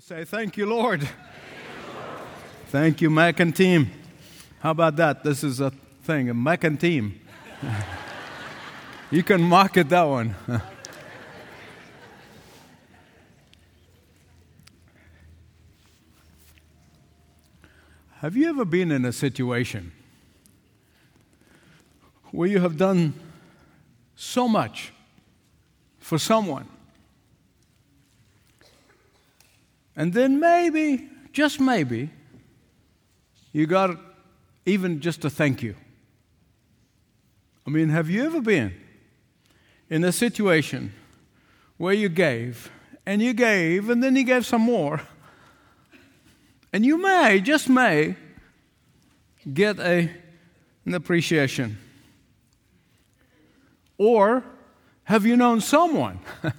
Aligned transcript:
Say 0.00 0.24
thank 0.24 0.56
you, 0.56 0.64
Lord. 0.64 1.06
Thank 2.68 3.02
you, 3.02 3.10
Mac 3.10 3.40
and 3.40 3.54
team. 3.54 3.90
How 4.60 4.70
about 4.70 4.96
that? 4.96 5.22
This 5.22 5.44
is 5.44 5.60
a 5.60 5.70
thing, 6.04 6.30
a 6.30 6.34
Mac 6.34 6.64
and 6.64 6.80
team. 6.80 7.20
you 9.10 9.22
can 9.22 9.42
market 9.42 9.90
that 9.90 10.04
one. 10.04 10.34
have 18.20 18.34
you 18.34 18.48
ever 18.48 18.64
been 18.64 18.90
in 18.90 19.04
a 19.04 19.12
situation 19.12 19.92
where 22.30 22.48
you 22.48 22.60
have 22.60 22.78
done 22.78 23.12
so 24.16 24.48
much 24.48 24.90
for 25.98 26.18
someone? 26.18 26.71
And 29.96 30.12
then 30.12 30.40
maybe, 30.40 31.08
just 31.32 31.60
maybe, 31.60 32.10
you 33.52 33.66
got 33.66 33.98
even 34.64 35.00
just 35.00 35.24
a 35.24 35.30
thank 35.30 35.62
you. 35.62 35.76
I 37.66 37.70
mean, 37.70 37.90
have 37.90 38.08
you 38.08 38.24
ever 38.24 38.40
been 38.40 38.74
in 39.90 40.04
a 40.04 40.12
situation 40.12 40.92
where 41.76 41.92
you 41.92 42.08
gave 42.08 42.70
and 43.04 43.20
you 43.20 43.34
gave 43.34 43.90
and 43.90 44.02
then 44.02 44.16
you 44.16 44.24
gave 44.24 44.46
some 44.46 44.62
more? 44.62 45.00
And 46.72 46.86
you 46.86 46.96
may, 46.96 47.40
just 47.40 47.68
may, 47.68 48.16
get 49.52 49.78
a, 49.78 50.10
an 50.86 50.94
appreciation. 50.94 51.76
Or 53.98 54.42
have 55.04 55.26
you 55.26 55.36
known 55.36 55.60
someone 55.60 56.20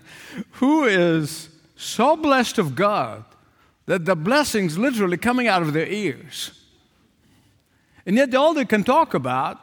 who 0.51 0.85
is 0.85 1.49
so 1.83 2.15
blessed 2.15 2.57
of 2.57 2.75
God 2.75 3.23
that 3.85 4.05
the 4.05 4.15
blessings 4.15 4.77
literally 4.77 5.17
coming 5.17 5.47
out 5.47 5.61
of 5.61 5.73
their 5.73 5.87
ears. 5.87 6.59
And 8.05 8.15
yet, 8.15 8.33
all 8.35 8.53
they 8.53 8.65
can 8.65 8.83
talk 8.83 9.13
about 9.13 9.59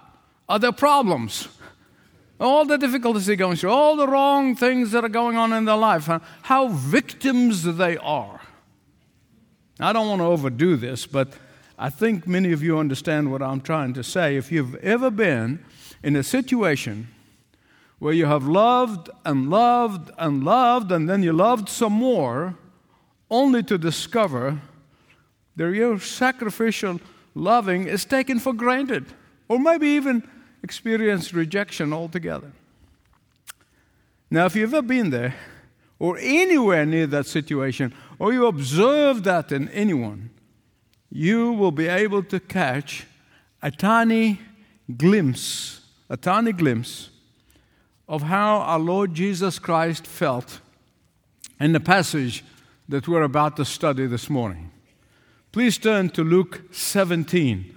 are 0.48 0.58
their 0.58 0.72
problems, 0.72 1.48
all 2.38 2.64
the 2.64 2.78
difficulties 2.78 3.26
they're 3.26 3.36
going 3.36 3.56
through, 3.56 3.70
all 3.70 3.96
the 3.96 4.08
wrong 4.08 4.56
things 4.56 4.92
that 4.92 5.04
are 5.04 5.10
going 5.10 5.36
on 5.36 5.52
in 5.52 5.64
their 5.64 5.76
life, 5.76 6.08
how 6.42 6.68
victims 6.68 7.62
they 7.62 7.96
are. 7.98 8.41
I 9.78 9.92
don't 9.92 10.08
want 10.08 10.20
to 10.20 10.26
overdo 10.26 10.76
this, 10.76 11.06
but 11.06 11.32
I 11.78 11.88
think 11.88 12.26
many 12.26 12.52
of 12.52 12.62
you 12.62 12.78
understand 12.78 13.30
what 13.30 13.42
I'm 13.42 13.60
trying 13.60 13.94
to 13.94 14.04
say. 14.04 14.36
If 14.36 14.52
you've 14.52 14.74
ever 14.76 15.10
been 15.10 15.64
in 16.02 16.16
a 16.16 16.22
situation 16.22 17.08
where 18.00 18.14
you 18.14 18.26
have 18.26 18.44
loved 18.48 19.10
and 19.24 19.48
loved 19.48 20.10
and 20.18 20.42
loved, 20.42 20.90
and 20.90 21.08
then 21.08 21.22
you 21.22 21.32
loved 21.32 21.68
some 21.68 21.92
more, 21.92 22.56
only 23.30 23.62
to 23.62 23.78
discover 23.78 24.60
that 25.54 25.72
your 25.72 26.00
sacrificial 26.00 26.98
loving 27.34 27.86
is 27.86 28.04
taken 28.06 28.40
for 28.40 28.54
granted, 28.54 29.04
or 29.48 29.58
maybe 29.58 29.86
even 29.86 30.26
experience 30.62 31.34
rejection 31.34 31.92
altogether. 31.92 32.50
Now, 34.30 34.46
if 34.46 34.56
you've 34.56 34.72
ever 34.72 34.82
been 34.82 35.10
there, 35.10 35.34
or 35.98 36.16
anywhere 36.18 36.86
near 36.86 37.06
that 37.06 37.26
situation, 37.26 37.92
or 38.18 38.32
you 38.32 38.46
observe 38.46 39.22
that 39.24 39.52
in 39.52 39.68
anyone, 39.68 40.30
you 41.10 41.52
will 41.52 41.72
be 41.72 41.88
able 41.88 42.22
to 42.22 42.40
catch 42.40 43.04
a 43.62 43.70
tiny 43.70 44.40
glimpse, 44.96 45.82
a 46.08 46.16
tiny 46.16 46.52
glimpse 46.52 47.09
of 48.11 48.22
how 48.22 48.58
our 48.58 48.80
Lord 48.80 49.14
Jesus 49.14 49.61
Christ 49.61 50.05
felt 50.05 50.58
in 51.61 51.70
the 51.70 51.78
passage 51.78 52.44
that 52.89 53.06
we're 53.06 53.22
about 53.22 53.56
to 53.56 53.64
study 53.64 54.05
this 54.08 54.28
morning. 54.28 54.72
Please 55.53 55.78
turn 55.78 56.11
to 56.11 56.25
Luke 56.25 56.62
17, 56.72 57.72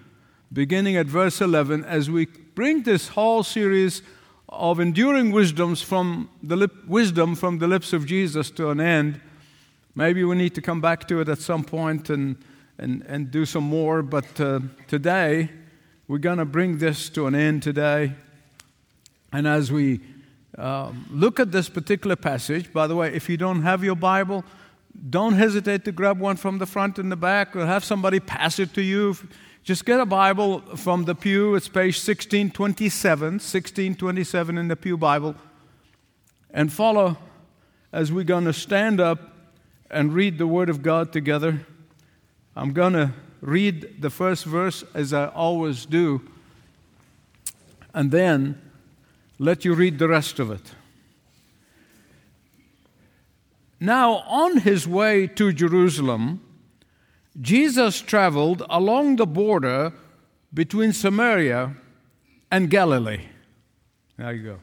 beginning 0.52 0.98
at 0.98 1.06
verse 1.06 1.39
11, 1.39 1.86
as 1.86 2.09
we 2.09 2.26
bring 2.26 2.81
this 2.81 3.09
whole 3.09 3.44
series 3.44 4.02
of 4.49 4.80
enduring 4.80 5.32
wisdoms 5.32 5.83
from 5.83 6.27
the 6.42 6.55
lip, 6.55 6.72
wisdom 6.88 7.36
from 7.36 7.60
the 7.60 7.67
lips 7.67 7.93
of 7.93 8.08
Jesus 8.08 8.49
to 8.49 8.72
an 8.72 8.82
end. 8.82 9.22
Maybe 9.93 10.23
we 10.23 10.36
need 10.36 10.55
to 10.55 10.64
come 10.64 10.82
back 10.82 11.08
to 11.10 11.22
it 11.22 11.30
at 11.30 11.38
some 11.38 11.64
point 11.64 12.10
and, 12.10 12.38
and, 12.80 13.04
and 13.08 13.30
do 13.30 13.45
some 13.45 13.66
more, 13.66 14.02
but 14.02 14.42
uh, 14.42 14.61
today 14.88 15.52
we're 16.08 16.17
going 16.17 16.39
to 16.39 16.45
bring 16.45 16.80
this 16.80 17.08
to 17.10 17.27
an 17.27 17.36
end 17.36 17.61
today. 17.61 18.14
And 19.32 19.48
as 19.48 19.72
we 19.72 19.99
um, 20.58 21.08
look 21.11 21.39
at 21.39 21.52
this 21.52 21.69
particular 21.69 22.15
passage. 22.15 22.71
By 22.71 22.87
the 22.87 22.95
way, 22.95 23.14
if 23.14 23.30
you 23.30 23.37
don't 23.37 23.64
have 23.64 23.83
your 23.83 23.95
Bible, 23.95 24.43
don't 25.09 25.33
hesitate 25.33 25.86
to 25.86 25.91
grab 25.91 26.19
one 26.19 26.36
from 26.36 26.59
the 26.59 26.65
front 26.65 26.99
and 26.99 27.11
the 27.11 27.15
back 27.15 27.55
or 27.55 27.65
have 27.65 27.83
somebody 27.83 28.19
pass 28.19 28.59
it 28.59 28.73
to 28.75 28.81
you. 28.81 29.15
Just 29.63 29.86
get 29.86 29.99
a 29.99 30.05
Bible 30.05 30.59
from 30.75 31.05
the 31.05 31.15
pew. 31.15 31.55
It's 31.55 31.67
page 31.67 31.95
1627, 31.95 33.25
1627 33.33 34.58
in 34.58 34.67
the 34.67 34.75
Pew 34.75 34.97
Bible. 34.97 35.36
And 36.52 36.71
follow 36.71 37.17
as 37.92 38.11
we're 38.11 38.23
going 38.23 38.45
to 38.45 38.53
stand 38.53 38.99
up 38.99 39.33
and 39.89 40.13
read 40.13 40.37
the 40.37 40.47
Word 40.47 40.69
of 40.69 40.83
God 40.83 41.13
together. 41.13 41.65
I'm 42.55 42.73
going 42.73 42.93
to 42.93 43.13
read 43.42 44.02
the 44.02 44.09
first 44.09 44.45
verse 44.45 44.83
as 44.93 45.13
I 45.13 45.27
always 45.27 45.86
do. 45.86 46.21
And 47.93 48.11
then 48.11 48.61
let 49.39 49.66
you 49.66 49.73
read 49.73 49.99
the 49.99 50.08
rest 50.08 50.39
of 50.39 50.52
it. 50.52 50.73
Now, 53.80 54.23
on 54.27 54.60
his 54.60 54.88
way 54.88 55.27
to 55.27 55.52
Jerusalem, 55.52 56.42
Jesus 57.42 57.99
traveled 57.99 58.64
along 58.70 59.17
the 59.17 59.26
border 59.26 59.93
between 60.54 60.93
Samaria 60.93 61.76
and 62.52 62.70
Galilee. 62.70 63.26
There 64.17 64.33
you 64.33 64.43
go. 64.43 64.60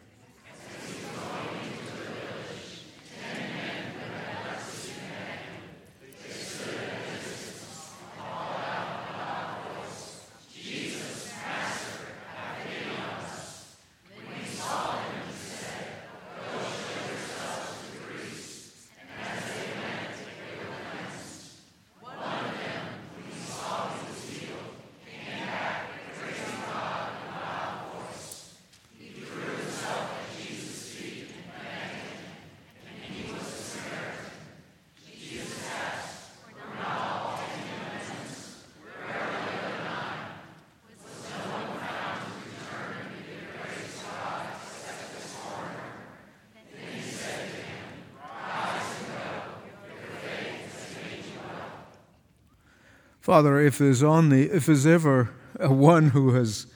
Father, 53.31 53.61
if 53.61 53.79
there's 53.79 54.03
only, 54.03 54.51
if 54.51 54.67
there's 54.67 54.85
ever 54.85 55.31
a 55.61 55.73
one 55.73 56.09
who 56.09 56.35
has 56.35 56.67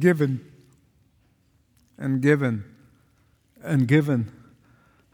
given 0.00 0.44
and 1.96 2.20
given 2.20 2.64
and 3.62 3.86
given 3.86 4.32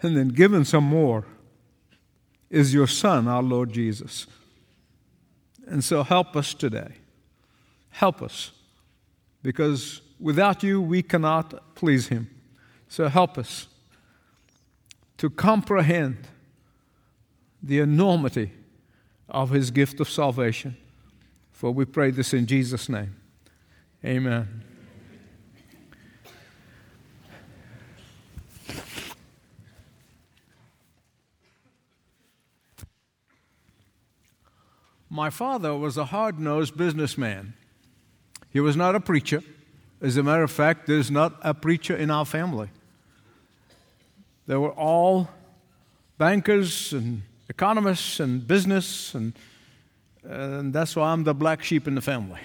and 0.01 0.17
then 0.17 0.29
given 0.29 0.65
some 0.65 0.85
more 0.85 1.27
is 2.49 2.73
your 2.73 2.87
Son, 2.87 3.29
our 3.29 3.43
Lord 3.43 3.75
Jesus. 3.75 4.27
And 5.67 5.85
so 5.85 6.03
help 6.03 6.35
us 6.35 6.55
today. 6.55 6.95
Help 7.91 8.23
us. 8.23 8.53
Because 9.43 10.01
without 10.19 10.63
you, 10.63 10.81
we 10.81 11.03
cannot 11.03 11.75
please 11.75 12.09
Him. 12.09 12.31
So 12.89 13.09
help 13.09 13.37
us 13.37 13.67
to 15.19 15.29
comprehend 15.29 16.29
the 17.63 17.79
enormity 17.79 18.53
of 19.29 19.51
his 19.51 19.71
gift 19.71 20.01
of 20.01 20.09
salvation. 20.09 20.77
For 21.53 21.71
we 21.71 21.85
pray 21.85 22.11
this 22.11 22.35
in 22.35 22.47
Jesus' 22.47 22.89
name. 22.89 23.17
Amen. 24.05 24.63
My 35.09 35.31
father 35.31 35.75
was 35.75 35.97
a 35.97 36.05
hard 36.05 36.39
nosed 36.39 36.77
businessman. 36.77 37.55
He 38.51 38.61
was 38.61 38.77
not 38.77 38.95
a 38.95 39.01
preacher. 39.01 39.43
As 40.03 40.17
a 40.17 40.23
matter 40.23 40.43
of 40.43 40.51
fact, 40.51 40.87
there's 40.87 41.11
not 41.11 41.39
a 41.43 41.55
preacher 41.55 41.97
in 41.97 42.11
our 42.11 42.27
family. 42.27 42.69
They 44.47 44.57
were 44.57 44.73
all 44.73 45.31
bankers 46.19 46.93
and 46.93 47.23
economists 47.49 48.21
and 48.21 48.47
business, 48.47 49.15
and, 49.15 49.33
and 50.25 50.73
that's 50.73 50.97
why 50.97 51.11
I'm 51.11 51.25
the 51.25 51.35
black 51.35 51.63
sheep 51.63 51.87
in 51.87 51.95
the 51.95 52.01
family. 52.01 52.41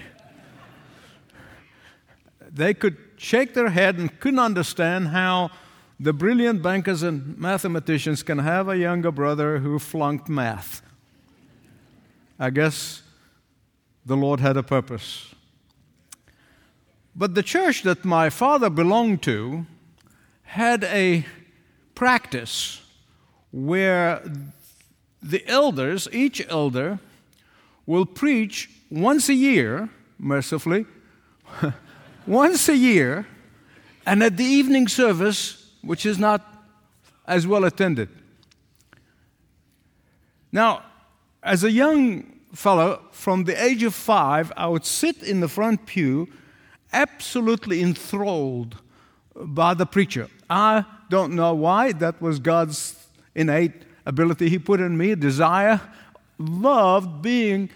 they 2.52 2.74
could 2.74 2.98
shake 3.18 3.54
their 3.54 3.70
head 3.70 3.98
and 3.98 4.20
couldn't 4.20 4.40
understand 4.40 5.10
how 5.10 5.52
the 6.00 6.14
brilliant 6.14 6.62
bankers 6.62 7.04
and 7.04 7.38
mathematicians 7.38 8.24
can 8.24 8.40
have 8.40 8.68
a 8.68 8.78
younger 8.78 9.12
brother 9.12 9.60
who 9.60 9.78
flunked 9.78 10.28
math. 10.28 10.82
I 12.40 12.50
guess 12.50 13.04
the 14.06 14.18
Lord 14.18 14.40
had 14.40 14.58
a 14.58 14.64
purpose. 14.64 15.34
But 17.16 17.36
the 17.36 17.44
church 17.44 17.84
that 17.84 18.04
my 18.04 18.30
father 18.30 18.70
belonged 18.70 19.22
to 19.24 19.66
had 20.44 20.84
a 20.86 21.26
practice 21.94 22.82
where 23.52 24.24
the 25.22 25.46
elders, 25.48 26.08
each 26.12 26.46
elder, 26.50 27.00
will 27.86 28.06
preach 28.06 28.70
once 28.90 29.30
a 29.30 29.34
year, 29.34 29.90
mercifully, 30.18 30.86
once 32.28 32.68
a 32.70 32.76
year, 32.76 33.28
and 34.06 34.24
at 34.24 34.38
the 34.38 34.44
evening 34.44 34.88
service, 34.88 35.72
which 35.82 36.06
is 36.06 36.18
not 36.18 36.42
as 37.28 37.46
well 37.46 37.66
attended. 37.66 38.10
Now, 40.52 40.84
as 41.44 41.64
a 41.64 41.72
young 41.72 42.40
fellow, 42.54 43.02
from 43.12 43.46
the 43.46 43.64
age 43.64 43.84
of 43.84 43.94
five, 43.94 44.52
I 44.58 44.68
would 44.68 44.86
sit 44.86 45.24
in 45.24 45.40
the 45.40 45.48
front 45.48 45.86
pew, 45.86 46.28
absolutely 46.92 47.82
enthralled 47.82 48.78
by 49.36 49.74
the 49.74 49.86
preacher. 49.86 50.28
I 50.50 50.86
don't 51.10 51.34
know 51.34 51.54
why, 51.54 51.94
that 51.94 52.22
was 52.22 52.40
God's 52.40 53.08
innate 53.34 53.86
ability 54.06 54.50
He 54.50 54.60
put 54.60 54.80
in 54.80 54.98
me, 54.98 55.12
a 55.12 55.16
desire, 55.16 55.82
loved 56.38 57.22
being, 57.22 57.70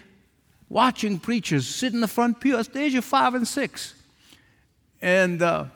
watching 0.68 1.18
preachers 1.18 1.66
sit 1.66 1.92
in 1.92 2.00
the 2.00 2.08
front 2.08 2.40
pew 2.40 2.56
at 2.56 2.72
the 2.72 2.80
age 2.80 2.94
of 2.94 3.04
five 3.04 3.34
and 3.34 3.46
six. 3.46 3.94
And 5.00 5.42
uh, 5.42 5.66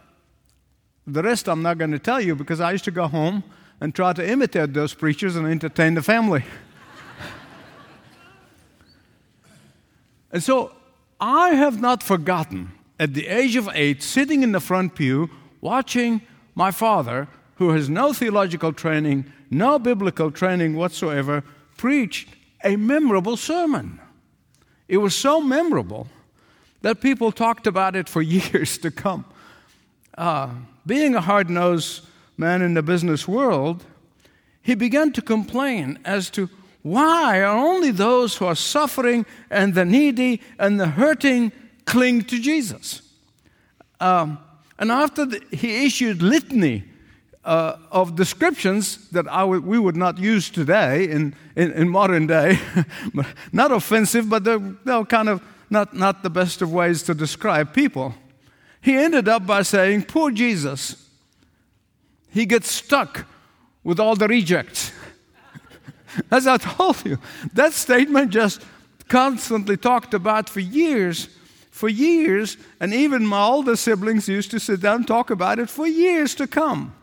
the 1.06 1.23
rest 1.23 1.49
I'm 1.49 1.62
not 1.62 1.79
going 1.79 1.93
to 1.93 1.99
tell 1.99 2.20
you 2.20 2.35
because 2.35 2.61
I 2.61 2.73
used 2.73 2.85
to 2.85 2.91
go 2.91 3.06
home 3.06 3.44
and 3.81 3.94
try 3.94 4.12
to 4.12 4.29
imitate 4.29 4.75
those 4.75 4.94
preachers 4.94 5.37
and 5.37 5.47
entertain 5.47 5.94
the 5.94 6.02
family. 6.02 6.44
and 10.32 10.43
so 10.43 10.73
I 11.20 11.50
have 11.50 11.81
not 11.81 12.03
forgotten 12.03 12.73
at 12.99 13.14
the 13.14 13.26
age 13.26 13.56
of 13.56 13.69
eight, 13.73 14.03
sitting 14.03 14.43
in 14.43 14.53
the 14.53 14.61
front 14.61 14.94
pew, 14.94 15.31
watching 15.61 16.20
my 16.55 16.70
father, 16.70 17.29
who 17.56 17.70
has 17.70 17.88
no 17.88 18.12
theological 18.12 18.73
training, 18.73 19.32
no 19.50 19.79
biblical 19.79 20.31
training 20.31 20.76
whatsoever, 20.76 21.43
preached 21.76 22.29
a 22.64 22.76
memorable 22.76 23.37
sermon. 23.37 24.00
It 24.88 24.99
was 24.99 25.14
so 25.14 25.41
memorable 25.41 26.08
that 26.82 27.00
people 27.00 27.32
talked 27.32 27.67
about 27.67 27.97
it 27.97 28.08
for 28.08 28.23
years 28.37 28.79
to 28.79 28.91
come. 28.91 29.25
Uh, 30.17 30.50
being 30.87 31.14
a 31.14 31.20
hard 31.20 31.50
nosed 31.50 32.05
man 32.37 32.62
in 32.62 32.75
the 32.75 32.82
business 32.82 33.29
world, 33.29 33.85
he 34.62 34.75
began 34.75 35.12
to 35.12 35.23
complain 35.23 35.99
as 36.05 36.31
to 36.31 36.49
why 36.82 37.43
are 37.43 37.56
only 37.56 37.91
those 37.91 38.37
who 38.37 38.46
are 38.46 38.55
suffering 38.55 39.26
and 39.50 39.75
the 39.75 39.85
needy 39.85 40.41
and 40.58 40.81
the 40.81 40.88
hurting 40.88 41.53
cling 41.85 42.23
to 42.25 42.41
Jesus. 42.41 43.03
Um, 44.00 44.38
and 44.79 44.91
after 44.91 45.26
the, 45.26 45.43
he 45.53 45.85
issued 45.85 46.23
litany 46.23 46.85
uh, 47.45 47.77
of 47.91 48.17
descriptions 48.17 49.09
that 49.11 49.27
we 49.49 49.79
would 49.79 49.97
not 49.97 50.19
use 50.19 50.51
today 50.51 51.09
in, 51.09 51.35
in, 51.57 51.73
in 51.73 51.89
modern 51.89 52.27
day, 52.27 52.59
not 53.53 53.73
offensive, 53.73 54.29
but 54.29 54.45
they're, 54.45 54.59
they're 54.85 55.05
kind 55.05 55.29
of 55.29 55.43
not, 55.71 55.95
not 55.95 56.23
the 56.23 56.31
best 56.31 56.63
of 56.63 56.73
ways 56.73 57.03
to 57.05 57.15
describe 57.15 57.73
people. 57.73 58.15
He 58.81 58.97
ended 58.97 59.29
up 59.29 59.47
by 59.47 59.63
saying, 59.63 60.05
Poor 60.05 60.31
Jesus. 60.31 61.09
He 62.33 62.47
gets 62.47 62.71
stuck 62.71 63.27
with 63.83 63.99
all 63.99 64.15
the 64.15 64.29
rejects. 64.29 64.93
As 66.31 66.47
I 66.47 66.59
told 66.59 67.05
you, 67.05 67.19
that 67.55 67.73
statement 67.73 68.31
just 68.31 68.63
constantly 69.09 69.77
talked 69.77 70.15
about 70.15 70.49
for 70.49 70.61
years 70.61 71.29
for 71.81 71.89
years, 71.89 72.59
and 72.79 72.93
even 72.93 73.27
my 73.27 73.43
older 73.43 73.75
siblings 73.75 74.29
used 74.29 74.51
to 74.51 74.61
sit 74.61 74.81
down 74.81 74.97
and 74.97 75.09
talk 75.09 75.31
about 75.31 75.59
it 75.59 75.71
for 75.71 75.87
years 75.87 76.35
to 76.35 76.47
come. 76.47 76.95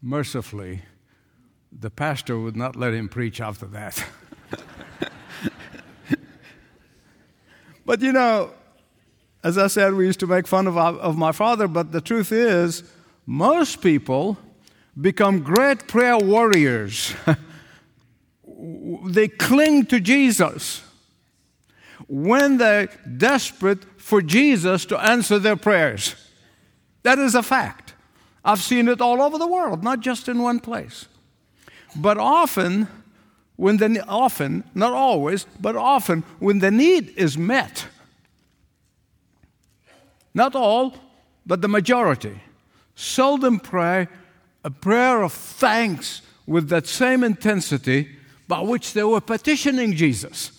Mercifully, 0.00 0.82
the 1.72 1.90
pastor 1.90 2.38
would 2.38 2.56
not 2.56 2.76
let 2.76 2.94
him 2.94 3.08
preach 3.08 3.40
after 3.40 3.66
that. 3.66 4.04
but 7.84 8.00
you 8.00 8.12
know, 8.12 8.50
as 9.42 9.58
I 9.58 9.66
said, 9.66 9.94
we 9.94 10.06
used 10.06 10.20
to 10.20 10.26
make 10.26 10.46
fun 10.46 10.66
of, 10.66 10.76
of 10.76 11.16
my 11.16 11.32
father, 11.32 11.68
but 11.68 11.92
the 11.92 12.00
truth 12.00 12.32
is, 12.32 12.84
most 13.26 13.82
people 13.82 14.38
become 15.00 15.40
great 15.40 15.86
prayer 15.86 16.18
warriors 16.18 17.14
they 19.04 19.28
cling 19.28 19.86
to 19.86 20.00
Jesus 20.00 20.82
when 22.08 22.58
they're 22.58 22.88
desperate 23.16 23.84
for 24.00 24.22
Jesus 24.22 24.84
to 24.86 24.98
answer 24.98 25.38
their 25.38 25.56
prayers. 25.56 26.14
That 27.02 27.18
is 27.18 27.34
a 27.34 27.42
fact. 27.42 27.87
I've 28.48 28.62
seen 28.62 28.88
it 28.88 29.02
all 29.02 29.20
over 29.20 29.36
the 29.36 29.46
world, 29.46 29.84
not 29.84 30.00
just 30.00 30.26
in 30.26 30.40
one 30.40 30.58
place. 30.58 31.04
But 31.94 32.16
often, 32.16 32.88
when 33.56 33.76
the 33.76 34.02
often, 34.08 34.64
not 34.74 34.94
always, 34.94 35.44
but 35.60 35.76
often 35.76 36.24
when 36.38 36.60
the 36.60 36.70
need 36.70 37.12
is 37.14 37.36
met, 37.36 37.88
not 40.32 40.54
all, 40.54 40.96
but 41.44 41.60
the 41.60 41.68
majority, 41.68 42.40
seldom 42.94 43.60
pray 43.60 44.08
a 44.64 44.70
prayer 44.70 45.22
of 45.22 45.34
thanks 45.34 46.22
with 46.46 46.70
that 46.70 46.86
same 46.86 47.22
intensity 47.22 48.16
by 48.48 48.60
which 48.60 48.94
they 48.94 49.04
were 49.04 49.20
petitioning 49.20 49.92
Jesus. 49.92 50.57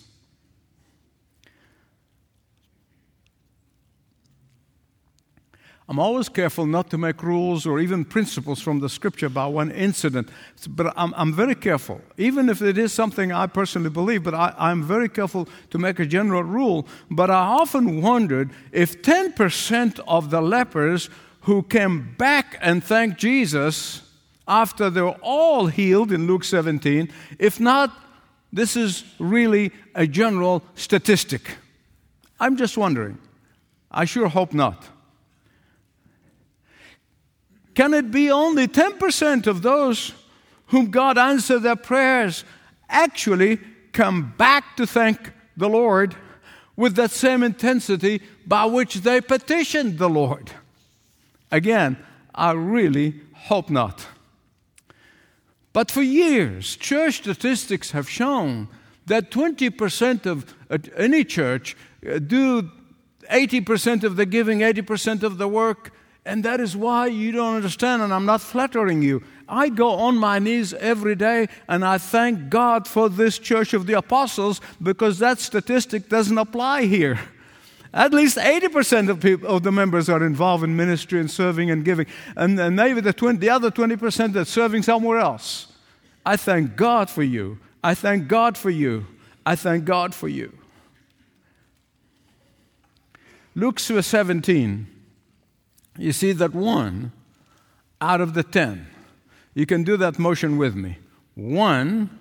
I'm 5.90 5.98
always 5.98 6.28
careful 6.28 6.66
not 6.66 6.88
to 6.90 6.98
make 6.98 7.20
rules 7.20 7.66
or 7.66 7.80
even 7.80 8.04
principles 8.04 8.62
from 8.62 8.78
the 8.78 8.88
scripture 8.88 9.26
about 9.26 9.52
one 9.52 9.72
incident, 9.72 10.28
but 10.68 10.94
I'm, 10.96 11.12
I'm 11.16 11.34
very 11.34 11.56
careful, 11.56 12.00
even 12.16 12.48
if 12.48 12.62
it 12.62 12.78
is 12.78 12.92
something 12.92 13.32
I 13.32 13.48
personally 13.48 13.90
believe, 13.90 14.22
but 14.22 14.32
I, 14.32 14.54
I'm 14.56 14.84
very 14.84 15.08
careful 15.08 15.48
to 15.70 15.78
make 15.78 15.98
a 15.98 16.06
general 16.06 16.44
rule. 16.44 16.86
But 17.10 17.28
I 17.28 17.40
often 17.40 18.00
wondered 18.00 18.50
if 18.70 19.02
10% 19.02 19.98
of 20.06 20.30
the 20.30 20.40
lepers 20.40 21.10
who 21.40 21.64
came 21.64 22.14
back 22.16 22.56
and 22.60 22.84
thanked 22.84 23.18
Jesus 23.18 24.02
after 24.46 24.90
they 24.90 25.02
were 25.02 25.18
all 25.22 25.66
healed 25.66 26.12
in 26.12 26.28
Luke 26.28 26.44
17. 26.44 27.10
If 27.40 27.58
not, 27.58 27.90
this 28.52 28.76
is 28.76 29.02
really 29.18 29.72
a 29.96 30.06
general 30.06 30.62
statistic. 30.76 31.56
I'm 32.38 32.56
just 32.56 32.78
wondering. 32.78 33.18
I 33.90 34.04
sure 34.04 34.28
hope 34.28 34.54
not. 34.54 34.86
Can 37.80 37.94
it 37.94 38.10
be 38.10 38.30
only 38.30 38.68
10% 38.68 39.46
of 39.46 39.62
those 39.62 40.12
whom 40.66 40.90
God 40.90 41.16
answered 41.16 41.60
their 41.60 41.76
prayers 41.76 42.44
actually 42.90 43.58
come 43.92 44.34
back 44.36 44.76
to 44.76 44.86
thank 44.86 45.32
the 45.56 45.66
Lord 45.66 46.14
with 46.76 46.94
that 46.96 47.10
same 47.10 47.42
intensity 47.42 48.20
by 48.46 48.66
which 48.66 48.96
they 48.96 49.22
petitioned 49.22 49.96
the 49.96 50.10
Lord? 50.10 50.50
Again, 51.50 51.96
I 52.34 52.50
really 52.50 53.22
hope 53.48 53.70
not. 53.70 54.06
But 55.72 55.90
for 55.90 56.02
years, 56.02 56.76
church 56.76 57.14
statistics 57.16 57.92
have 57.92 58.10
shown 58.10 58.68
that 59.06 59.30
20% 59.30 60.26
of 60.26 60.54
any 60.98 61.24
church 61.24 61.78
uh, 62.06 62.18
do 62.18 62.70
80% 63.30 64.04
of 64.04 64.16
the 64.16 64.26
giving, 64.26 64.58
80% 64.58 65.22
of 65.22 65.38
the 65.38 65.48
work, 65.48 65.94
and 66.24 66.44
that 66.44 66.60
is 66.60 66.76
why 66.76 67.06
you 67.06 67.32
don't 67.32 67.56
understand, 67.56 68.02
and 68.02 68.12
I'm 68.12 68.26
not 68.26 68.40
flattering 68.40 69.02
you. 69.02 69.22
I 69.48 69.68
go 69.68 69.90
on 69.90 70.16
my 70.16 70.38
knees 70.38 70.72
every 70.74 71.16
day 71.16 71.48
and 71.68 71.84
I 71.84 71.98
thank 71.98 72.50
God 72.50 72.86
for 72.86 73.08
this 73.08 73.38
church 73.38 73.74
of 73.74 73.86
the 73.86 73.94
apostles 73.94 74.60
because 74.80 75.18
that 75.18 75.40
statistic 75.40 76.08
doesn't 76.08 76.38
apply 76.38 76.84
here. 76.84 77.18
At 77.92 78.14
least 78.14 78.38
80% 78.38 79.08
of, 79.08 79.20
people, 79.20 79.48
of 79.48 79.64
the 79.64 79.72
members 79.72 80.08
are 80.08 80.24
involved 80.24 80.62
in 80.62 80.76
ministry 80.76 81.18
and 81.18 81.28
serving 81.28 81.72
and 81.72 81.84
giving. 81.84 82.06
And, 82.36 82.58
and 82.60 82.76
maybe 82.76 83.00
the, 83.00 83.12
20, 83.12 83.38
the 83.38 83.50
other 83.50 83.72
20% 83.72 84.32
that's 84.32 84.50
serving 84.50 84.84
somewhere 84.84 85.18
else. 85.18 85.66
I 86.24 86.36
thank 86.36 86.76
God 86.76 87.10
for 87.10 87.24
you. 87.24 87.58
I 87.82 87.94
thank 87.94 88.28
God 88.28 88.56
for 88.56 88.70
you. 88.70 89.06
I 89.44 89.56
thank 89.56 89.84
God 89.84 90.14
for 90.14 90.28
you. 90.28 90.56
Luke 93.56 93.80
17, 93.80 94.86
you 96.00 96.12
see 96.12 96.32
that 96.32 96.54
one 96.54 97.12
out 98.00 98.20
of 98.20 98.34
the 98.34 98.42
ten. 98.42 98.86
You 99.54 99.66
can 99.66 99.84
do 99.84 99.96
that 99.98 100.18
motion 100.18 100.56
with 100.56 100.74
me. 100.74 100.98
One 101.34 102.18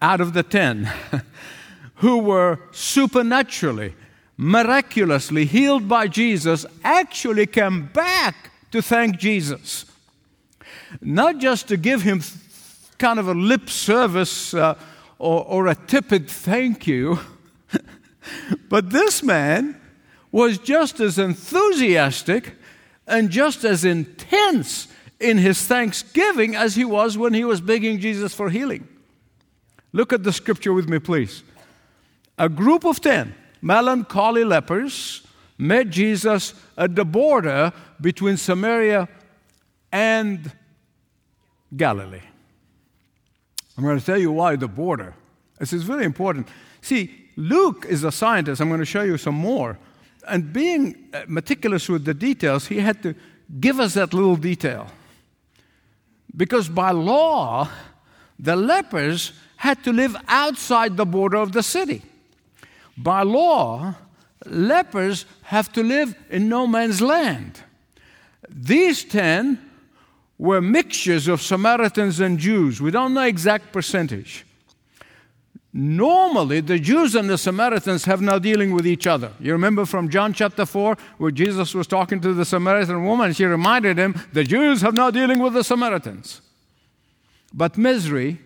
out 0.00 0.20
of 0.20 0.32
the 0.32 0.42
ten 0.42 0.90
who 1.96 2.18
were 2.18 2.58
supernaturally, 2.72 3.94
miraculously 4.36 5.44
healed 5.44 5.86
by 5.86 6.08
Jesus 6.08 6.64
actually 6.82 7.46
came 7.46 7.86
back 7.86 8.50
to 8.72 8.80
thank 8.80 9.18
Jesus. 9.18 9.84
Not 11.02 11.38
just 11.38 11.68
to 11.68 11.76
give 11.76 12.02
him 12.02 12.22
kind 12.98 13.18
of 13.18 13.28
a 13.28 13.34
lip 13.34 13.68
service 13.68 14.54
uh, 14.54 14.76
or, 15.18 15.44
or 15.44 15.66
a 15.66 15.74
tepid 15.74 16.28
thank 16.30 16.86
you, 16.86 17.18
but 18.70 18.90
this 18.90 19.22
man 19.22 19.78
was 20.32 20.56
just 20.58 21.00
as 21.00 21.18
enthusiastic 21.18 22.54
and 23.10 23.30
just 23.30 23.64
as 23.64 23.84
intense 23.84 24.88
in 25.18 25.36
his 25.36 25.66
thanksgiving 25.66 26.56
as 26.56 26.76
he 26.76 26.84
was 26.84 27.18
when 27.18 27.34
he 27.34 27.44
was 27.44 27.60
begging 27.60 27.98
Jesus 27.98 28.32
for 28.32 28.48
healing. 28.48 28.88
Look 29.92 30.12
at 30.12 30.22
the 30.22 30.32
scripture 30.32 30.72
with 30.72 30.88
me, 30.88 30.98
please. 30.98 31.42
A 32.38 32.48
group 32.48 32.84
of 32.84 33.00
ten 33.00 33.34
melancholy 33.60 34.44
lepers 34.44 35.26
met 35.58 35.90
Jesus 35.90 36.54
at 36.78 36.96
the 36.96 37.04
border 37.04 37.72
between 38.00 38.38
Samaria 38.38 39.08
and 39.92 40.50
Galilee. 41.76 42.22
I'm 43.76 43.84
going 43.84 43.98
to 43.98 44.04
tell 44.04 44.18
you 44.18 44.32
why 44.32 44.56
the 44.56 44.68
border. 44.68 45.14
This 45.58 45.72
is 45.72 45.82
very 45.82 46.04
important. 46.04 46.48
See, 46.80 47.28
Luke 47.36 47.84
is 47.88 48.04
a 48.04 48.12
scientist. 48.12 48.62
I'm 48.62 48.68
going 48.68 48.80
to 48.80 48.86
show 48.86 49.02
you 49.02 49.18
some 49.18 49.34
more. 49.34 49.78
And 50.30 50.52
being 50.52 51.08
uh, 51.12 51.22
meticulous 51.26 51.88
with 51.88 52.04
the 52.04 52.14
details, 52.14 52.68
he 52.68 52.78
had 52.78 53.02
to 53.02 53.14
give 53.58 53.80
us 53.80 53.94
that 53.94 54.14
little 54.14 54.36
detail. 54.36 54.86
Because 56.36 56.68
by 56.68 56.92
law, 56.92 57.68
the 58.38 58.54
lepers 58.54 59.32
had 59.56 59.82
to 59.84 59.92
live 59.92 60.16
outside 60.28 60.96
the 60.96 61.04
border 61.04 61.38
of 61.38 61.52
the 61.52 61.62
city. 61.62 62.02
By 62.96 63.22
law, 63.22 63.94
lepers 64.46 65.26
have 65.42 65.72
to 65.72 65.82
live 65.82 66.14
in 66.30 66.48
no 66.48 66.66
man's 66.66 67.02
land. 67.02 67.60
These 68.48 69.04
ten 69.04 69.58
were 70.38 70.60
mixtures 70.60 71.28
of 71.28 71.42
Samaritans 71.42 72.20
and 72.20 72.38
Jews. 72.38 72.80
We 72.80 72.90
don't 72.90 73.14
know 73.14 73.22
the 73.22 73.28
exact 73.28 73.72
percentage. 73.72 74.46
Normally, 75.72 76.60
the 76.60 76.80
Jews 76.80 77.14
and 77.14 77.30
the 77.30 77.38
Samaritans 77.38 78.04
have 78.04 78.20
no 78.20 78.40
dealing 78.40 78.72
with 78.74 78.86
each 78.86 79.06
other. 79.06 79.32
You 79.38 79.52
remember 79.52 79.84
from 79.84 80.08
John 80.08 80.32
chapter 80.32 80.66
4, 80.66 80.96
where 81.18 81.30
Jesus 81.30 81.74
was 81.74 81.86
talking 81.86 82.20
to 82.22 82.34
the 82.34 82.44
Samaritan 82.44 83.04
woman, 83.04 83.32
she 83.32 83.44
reminded 83.44 83.96
him, 83.96 84.20
The 84.32 84.42
Jews 84.42 84.80
have 84.82 84.94
no 84.94 85.12
dealing 85.12 85.38
with 85.38 85.52
the 85.52 85.62
Samaritans. 85.62 86.40
But 87.54 87.78
misery 87.78 88.38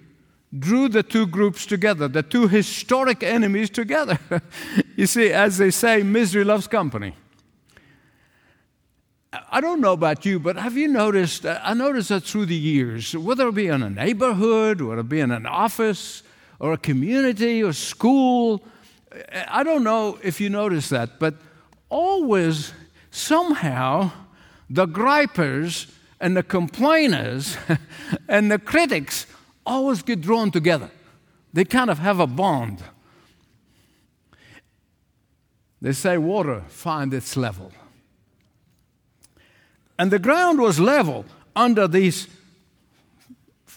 drew 0.56 0.88
the 0.88 1.02
two 1.02 1.26
groups 1.26 1.64
together, 1.64 2.08
the 2.08 2.22
two 2.22 2.46
historic 2.46 3.22
enemies 3.22 3.70
together. 3.70 4.18
you 4.96 5.06
see, 5.06 5.32
as 5.32 5.56
they 5.56 5.70
say, 5.70 6.02
misery 6.02 6.44
loves 6.44 6.66
company. 6.66 7.14
I 9.50 9.60
don't 9.60 9.80
know 9.80 9.94
about 9.94 10.24
you, 10.24 10.38
but 10.38 10.56
have 10.56 10.76
you 10.76 10.88
noticed? 10.88 11.44
I 11.44 11.74
noticed 11.74 12.10
that 12.10 12.22
through 12.22 12.46
the 12.46 12.54
years, 12.54 13.16
whether 13.16 13.48
it 13.48 13.54
be 13.54 13.66
in 13.66 13.82
a 13.82 13.90
neighborhood, 13.90 14.80
whether 14.80 15.00
it 15.00 15.08
be 15.08 15.20
in 15.20 15.32
an 15.32 15.46
office, 15.46 16.22
or 16.58 16.72
a 16.72 16.78
community 16.78 17.62
or 17.62 17.72
school. 17.72 18.62
I 19.48 19.62
don't 19.62 19.84
know 19.84 20.18
if 20.22 20.40
you 20.40 20.50
notice 20.50 20.88
that, 20.88 21.18
but 21.18 21.34
always 21.88 22.72
somehow 23.10 24.10
the 24.68 24.86
gripers 24.86 25.86
and 26.20 26.36
the 26.36 26.42
complainers 26.42 27.56
and 28.28 28.50
the 28.50 28.58
critics 28.58 29.26
always 29.66 30.02
get 30.02 30.20
drawn 30.20 30.50
together. 30.50 30.90
They 31.52 31.64
kind 31.64 31.90
of 31.90 31.98
have 31.98 32.18
a 32.18 32.26
bond. 32.26 32.82
They 35.80 35.92
say 35.92 36.18
water 36.18 36.64
find 36.68 37.12
its 37.12 37.36
level. 37.36 37.72
And 39.98 40.10
the 40.10 40.18
ground 40.18 40.60
was 40.60 40.80
level 40.80 41.24
under 41.54 41.86
these 41.86 42.26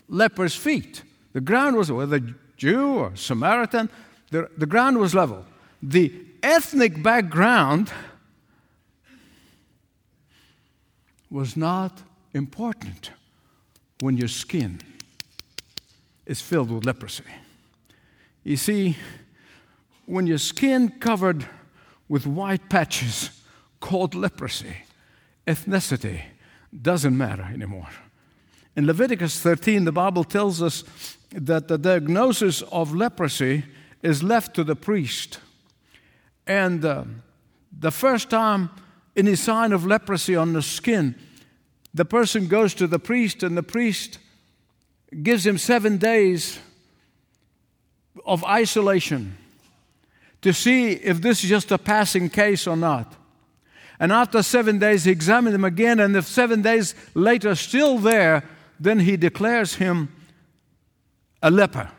lepers' 0.07 0.55
feet. 0.55 1.03
The 1.34 1.41
ground 1.41 1.75
was 1.75 1.91
where 1.91 2.05
the 2.05 2.34
Jew 2.58 2.96
or 2.96 3.16
Samaritan, 3.16 3.90
the, 4.32 4.50
the 4.58 4.66
ground 4.66 4.98
was 4.98 5.14
level. 5.14 5.46
The 5.82 6.12
ethnic 6.44 7.02
background 7.02 7.92
was 11.30 11.56
not 11.56 12.02
important 12.34 13.12
when 14.00 14.18
your 14.18 14.28
skin 14.28 14.82
is 16.26 16.42
filled 16.42 16.72
with 16.72 16.86
leprosy. 16.86 17.24
You 18.44 18.58
see, 18.58 18.98
when 20.06 20.28
your 20.28 20.38
skin 20.38 20.90
covered 21.00 21.48
with 22.08 22.26
white 22.26 22.70
patches 22.70 23.30
called 23.80 24.16
leprosy, 24.16 24.78
ethnicity 25.46 26.22
doesn't 26.82 27.18
matter 27.18 27.44
anymore. 27.44 27.90
In 28.76 28.86
Leviticus 28.86 29.40
13, 29.40 29.86
the 29.86 29.92
Bible 29.92 30.24
tells 30.24 30.62
us 30.62 30.84
that 31.31 31.67
the 31.67 31.77
diagnosis 31.77 32.62
of 32.63 32.93
leprosy 32.93 33.63
is 34.01 34.24
left 34.24 34.55
to 34.55 34.63
the 34.63 34.75
priest. 34.75 35.39
And 36.46 36.84
uh, 36.86 37.03
the 37.77 37.91
first 37.91 38.29
time 38.29 38.69
any 39.15 39.36
sign 39.36 39.74
of 39.74 39.86
leprosy 39.86 40.36
on 40.36 40.53
the 40.53 40.62
skin, 40.62 41.15
the 41.93 42.05
person 42.05 42.48
goes 42.48 42.74
to 42.75 42.86
the 42.86 43.00
priest, 43.00 43.41
and 43.41 43.57
the 43.57 43.63
priest 43.63 44.19
gives 45.24 45.46
him 45.46 45.57
seven 45.57 45.98
days 45.98 46.60
of 48.25 48.43
isolation 48.43 49.38
to 50.41 50.53
see 50.53 50.91
if 50.91 51.22
this 51.22 51.43
is 51.43 51.50
just 51.50 51.72
a 51.72 51.77
passing 51.77 52.29
case 52.29 52.67
or 52.67 52.77
not. 52.77 53.15
And 54.00 54.12
after 54.12 54.43
seven 54.43 54.77
days, 54.77 55.05
he 55.05 55.12
examines 55.12 55.55
him 55.55 55.65
again, 55.65 56.00
and 56.00 56.15
if 56.15 56.27
seven 56.27 56.62
days 56.62 56.93
later 57.15 57.55
still 57.55 57.98
there, 57.98 58.43
then 58.79 59.00
he 59.00 59.17
declares 59.17 59.75
him 59.75 60.10
a 61.41 61.51
leper 61.51 61.91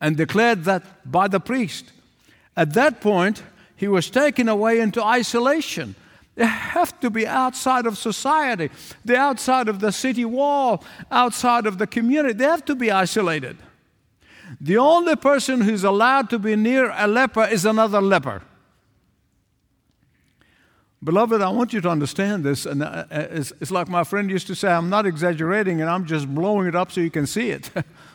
and 0.00 0.16
declared 0.16 0.64
that 0.64 0.82
by 1.10 1.28
the 1.28 1.40
priest. 1.40 1.92
At 2.56 2.74
that 2.74 3.00
point, 3.00 3.42
he 3.76 3.88
was 3.88 4.10
taken 4.10 4.48
away 4.48 4.80
into 4.80 5.02
isolation. 5.02 5.94
They 6.36 6.46
have 6.46 6.98
to 7.00 7.10
be 7.10 7.26
outside 7.26 7.86
of 7.86 7.96
society. 7.96 8.70
They're 9.04 9.20
outside 9.20 9.68
of 9.68 9.80
the 9.80 9.92
city 9.92 10.24
wall, 10.24 10.84
outside 11.10 11.66
of 11.66 11.78
the 11.78 11.86
community. 11.86 12.34
They 12.34 12.44
have 12.44 12.64
to 12.64 12.74
be 12.74 12.90
isolated. 12.90 13.56
The 14.60 14.76
only 14.78 15.16
person 15.16 15.60
who's 15.60 15.84
allowed 15.84 16.30
to 16.30 16.38
be 16.38 16.56
near 16.56 16.92
a 16.94 17.06
leper 17.06 17.44
is 17.44 17.64
another 17.64 18.00
leper. 18.00 18.42
Beloved, 21.02 21.42
I 21.42 21.50
want 21.50 21.72
you 21.72 21.80
to 21.82 21.88
understand 21.88 22.44
this. 22.44 22.64
And 22.66 22.82
uh, 22.82 23.04
it's, 23.10 23.52
it's 23.60 23.70
like 23.70 23.88
my 23.88 24.04
friend 24.04 24.30
used 24.30 24.46
to 24.46 24.54
say 24.54 24.72
I'm 24.72 24.88
not 24.88 25.06
exaggerating 25.06 25.80
and 25.82 25.90
I'm 25.90 26.06
just 26.06 26.32
blowing 26.34 26.66
it 26.66 26.74
up 26.74 26.90
so 26.90 27.00
you 27.00 27.10
can 27.10 27.26
see 27.26 27.50
it. 27.50 27.70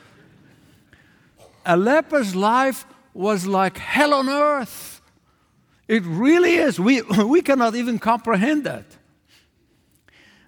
a 1.69 1.77
leper's 1.77 2.35
life 2.35 2.85
was 3.13 3.45
like 3.45 3.77
hell 3.77 4.13
on 4.15 4.27
earth. 4.27 5.01
It 5.87 6.03
really 6.03 6.55
is. 6.55 6.79
We, 6.79 7.01
we 7.35 7.41
cannot 7.41 7.75
even 7.75 7.99
comprehend 7.99 8.63
that. 8.63 8.85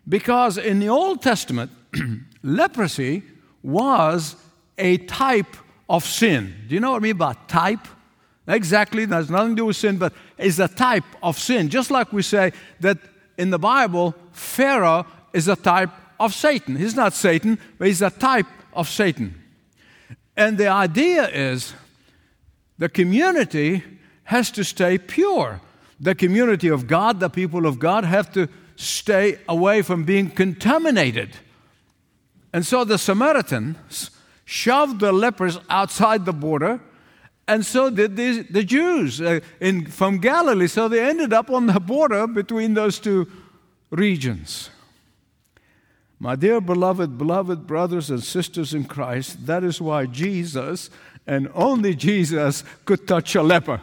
Because 0.10 0.58
in 0.58 0.80
the 0.80 0.90
Old 0.90 1.22
Testament, 1.22 1.72
leprosy 2.44 3.22
was 3.62 4.36
a 4.80 4.98
type 4.98 5.56
of 5.88 6.04
sin. 6.04 6.56
Do 6.68 6.74
you 6.74 6.82
know 6.82 6.92
what 6.92 6.98
I 6.98 7.06
mean 7.06 7.18
by 7.18 7.34
type? 7.48 7.88
Exactly, 8.48 9.06
that 9.06 9.16
has 9.16 9.30
nothing 9.30 9.50
to 9.50 9.56
do 9.56 9.66
with 9.66 9.76
sin, 9.76 9.98
but 9.98 10.14
it's 10.40 10.58
a 10.58 10.68
type 10.68 11.04
of 11.22 11.38
sin. 11.38 11.70
Just 11.70 11.92
like 11.92 12.12
we 12.12 12.24
say 12.24 12.52
that 12.80 12.98
in 13.38 13.52
the 13.52 13.60
Bible, 13.60 14.16
Pharaoh 14.32 15.06
is 15.34 15.48
a 15.48 15.56
type 15.56 15.92
of 16.20 16.34
Satan. 16.34 16.76
He's 16.76 16.96
not 16.96 17.14
Satan, 17.14 17.60
but 17.78 17.88
he's 17.88 18.02
a 18.02 18.10
type 18.10 18.48
of 18.74 18.90
Satan. 18.90 19.41
And 20.36 20.58
the 20.58 20.68
idea 20.68 21.28
is 21.28 21.74
the 22.78 22.90
community 22.90 23.84
has 24.24 24.52
to 24.52 24.64
stay 24.64 24.98
pure. 24.98 25.62
The 26.00 26.16
community 26.16 26.68
of 26.68 26.88
God, 26.88 27.20
the 27.20 27.30
people 27.30 27.66
of 27.66 27.78
God, 27.78 28.06
have 28.06 28.32
to 28.34 28.48
stay 28.76 29.38
away 29.48 29.82
from 29.82 30.04
being 30.04 30.30
contaminated. 30.30 31.30
And 32.54 32.66
so 32.66 32.84
the 32.84 32.98
Samaritans 32.98 34.10
shoved 34.46 35.00
the 35.00 35.12
lepers 35.12 35.60
outside 35.70 36.26
the 36.26 36.34
border, 36.34 36.80
and 37.48 37.66
so 37.66 37.90
did 37.90 38.16
the, 38.16 38.42
the 38.42 38.64
Jews 38.64 39.22
uh, 39.22 39.40
in, 39.60 39.86
from 39.86 40.18
Galilee. 40.18 40.68
So 40.68 40.88
they 40.88 41.08
ended 41.08 41.34
up 41.34 41.50
on 41.50 41.68
the 41.68 41.80
border 41.80 42.28
between 42.28 42.74
those 42.74 43.00
two 43.00 43.28
regions. 43.90 44.70
My 46.22 46.36
dear 46.36 46.62
beloved, 46.62 47.18
beloved 47.18 47.66
brothers 47.66 48.12
and 48.12 48.24
sisters 48.24 48.76
in 48.76 48.84
Christ, 48.84 49.48
that 49.48 49.64
is 49.64 49.82
why 49.82 50.06
Jesus 50.06 50.92
and 51.26 51.50
only 51.56 51.96
Jesus 51.96 52.64
could 52.86 53.08
touch 53.08 53.34
a 53.34 53.42
leper. 53.42 53.82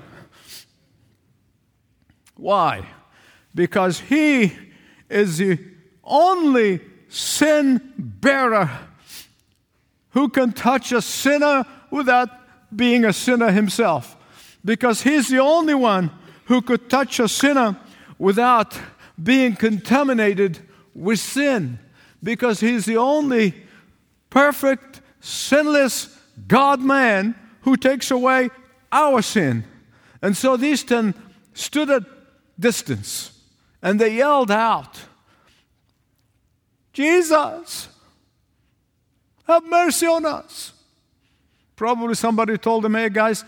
Why? 2.37 2.87
Because 3.57 3.99
he 3.99 4.53
is 5.11 5.39
the 5.39 5.59
only 6.05 6.81
sin 7.09 7.93
bearer 7.99 8.71
who 10.11 10.29
can 10.29 10.53
touch 10.53 10.93
a 10.93 11.03
sinner 11.03 11.65
without 11.91 12.29
being 12.75 13.05
a 13.05 13.13
sinner 13.13 13.51
himself. 13.51 14.17
Because 14.65 15.03
he's 15.03 15.27
the 15.27 15.41
only 15.41 15.75
one 15.75 16.13
who 16.45 16.63
could 16.63 16.89
touch 16.89 17.19
a 17.19 17.27
sinner 17.27 17.77
without 18.17 18.79
being 19.21 19.57
contaminated 19.57 20.61
with 20.95 21.19
sin. 21.19 21.81
Because 22.23 22.61
he's 22.61 22.85
the 22.85 22.97
only 22.97 23.55
perfect, 24.31 25.01
sinless 25.21 26.17
God 26.47 26.81
man 26.81 27.35
who 27.63 27.77
takes 27.77 28.11
away 28.11 28.51
our 28.91 29.23
sin. 29.23 29.65
And 30.21 30.37
so 30.37 30.57
these 30.57 30.83
ten 30.83 31.15
stood 31.55 31.91
at 31.91 32.03
distance 32.59 33.33
and 33.83 34.01
they 34.01 34.17
yelled 34.17 34.51
out, 34.51 35.01
Jesus, 36.93 37.89
have 39.47 39.65
mercy 39.65 40.07
on 40.07 40.27
us. 40.27 40.73
Probably 41.77 42.15
somebody 42.15 42.59
told 42.59 42.83
them, 42.83 42.95
hey 42.97 43.09
guys, 43.09 43.45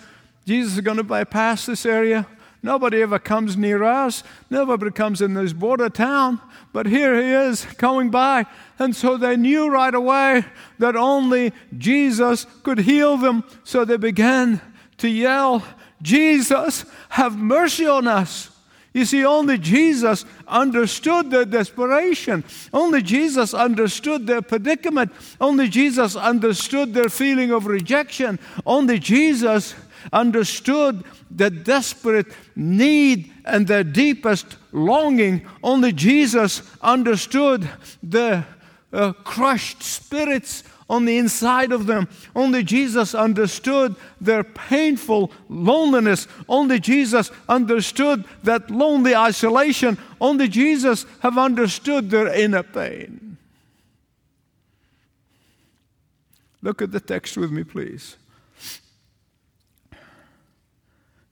Jesus 0.47 0.75
is 0.75 0.81
going 0.81 0.97
to 0.99 1.03
bypass 1.03 1.67
this 1.67 1.85
area. 1.85 2.27
Nobody 2.62 3.00
ever 3.00 3.19
comes 3.19 3.57
near 3.57 3.83
us. 3.83 4.23
Nobody 4.50 4.90
comes 4.90 5.23
in 5.23 5.35
this 5.35 5.55
border 5.55 5.88
town. 5.88 6.40
But 6.73 6.87
here 6.87 7.14
he 7.14 7.31
is 7.31 7.64
coming 7.64 8.11
by. 8.11 8.45
And 8.79 8.95
so 8.95 9.17
they 9.17 9.37
knew 9.37 9.69
right 9.69 9.95
away 9.95 10.45
that 10.79 10.95
only 10.95 11.52
Jesus 11.79 12.47
could 12.62 12.81
heal 12.81 13.17
them. 13.17 13.45
So 13.64 13.85
they 13.85 13.97
began 13.97 14.61
to 14.99 15.09
yell, 15.09 15.64
Jesus, 16.02 16.85
have 17.11 17.37
mercy 17.38 17.87
on 17.87 18.07
us. 18.07 18.50
You 18.93 19.05
see, 19.05 19.25
only 19.25 19.57
Jesus 19.57 20.25
understood 20.49 21.31
their 21.31 21.45
desperation. 21.45 22.45
Only 22.73 23.02
Jesus 23.02 23.55
understood 23.55 24.26
their 24.26 24.43
predicament. 24.43 25.12
Only 25.40 25.69
Jesus 25.69 26.17
understood 26.17 26.93
their 26.93 27.09
feeling 27.09 27.52
of 27.52 27.67
rejection. 27.67 28.40
Only 28.67 28.99
Jesus 28.99 29.76
understood 30.12 31.04
the 31.30 31.50
desperate 31.50 32.26
need 32.57 33.33
and 33.45 33.66
their 33.66 33.85
deepest 33.85 34.57
longing. 34.73 35.47
Only 35.62 35.92
Jesus 35.92 36.62
understood 36.83 37.69
the 38.02 38.45
uh, 38.92 39.12
crushed 39.25 39.83
spirits 39.83 40.64
on 40.90 41.04
the 41.04 41.16
inside 41.16 41.71
of 41.71 41.87
them. 41.87 42.09
Only 42.35 42.64
Jesus 42.64 43.14
understood 43.14 43.95
their 44.21 44.42
painful 44.42 45.30
loneliness. 45.49 46.26
Only 46.49 46.80
Jesus 46.80 47.30
understood 47.49 48.25
that 48.42 48.71
lonely 48.71 49.14
isolation. 49.14 49.97
Only 50.21 50.49
Jesus 50.49 51.07
have 51.21 51.38
understood 51.38 52.11
their 52.11 52.26
inner 52.26 52.64
pain. 52.64 53.38
Look 56.61 56.83
at 56.83 56.90
the 56.90 57.00
text 57.00 57.37
with 57.37 57.50
me, 57.50 57.64
please. 57.64 58.16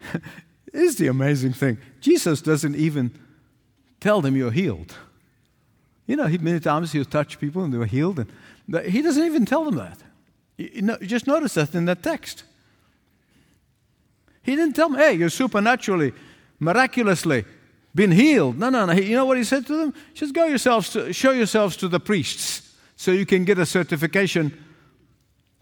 is 0.72 0.96
the 0.96 1.06
amazing 1.06 1.52
thing. 1.52 1.78
Jesus 2.00 2.40
doesn't 2.40 2.76
even 2.76 3.12
tell 4.00 4.20
them 4.20 4.36
you're 4.36 4.50
healed. 4.50 4.94
You 6.06 6.16
know, 6.16 6.28
many 6.40 6.60
times 6.60 6.92
he'll 6.92 7.04
touch 7.04 7.38
people 7.38 7.64
and 7.64 7.72
they're 7.72 7.84
healed, 7.84 8.18
and 8.18 8.86
he 8.86 9.02
doesn't 9.02 9.24
even 9.24 9.44
tell 9.44 9.64
them 9.64 9.76
that. 9.76 9.98
You 10.56 10.82
know, 10.82 10.96
just 11.02 11.26
notice 11.26 11.54
that 11.54 11.74
in 11.74 11.84
that 11.84 12.02
text. 12.02 12.44
He 14.42 14.56
didn't 14.56 14.74
tell 14.74 14.88
them, 14.88 14.98
hey, 14.98 15.12
you're 15.12 15.28
supernaturally, 15.28 16.12
miraculously 16.58 17.44
been 17.94 18.10
healed. 18.10 18.58
No, 18.58 18.70
no, 18.70 18.86
no. 18.86 18.92
You 18.94 19.16
know 19.16 19.26
what 19.26 19.36
he 19.36 19.44
said 19.44 19.66
to 19.66 19.76
them? 19.76 19.94
Just 20.14 20.32
go 20.34 20.44
yourselves 20.44 20.90
to, 20.90 21.12
show 21.12 21.32
yourselves 21.32 21.76
to 21.78 21.88
the 21.88 22.00
priests 22.00 22.74
so 22.96 23.10
you 23.10 23.26
can 23.26 23.44
get 23.44 23.58
a 23.58 23.66
certification 23.66 24.56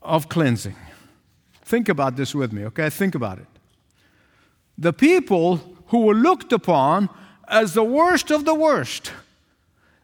of 0.01 0.29
cleansing. 0.29 0.77
Think 1.65 1.89
about 1.89 2.15
this 2.15 2.35
with 2.35 2.53
me, 2.53 2.65
okay? 2.67 2.89
Think 2.91 3.17
about 3.17 3.39
it 3.39 3.56
the 4.79 4.93
people 4.93 5.61
who 5.89 6.01
were 6.01 6.15
looked 6.15 6.53
upon 6.53 7.09
as 7.49 7.75
the 7.75 7.85
worst 7.85 8.31
of 8.31 8.45
the 8.45 8.55
worst. 8.55 9.13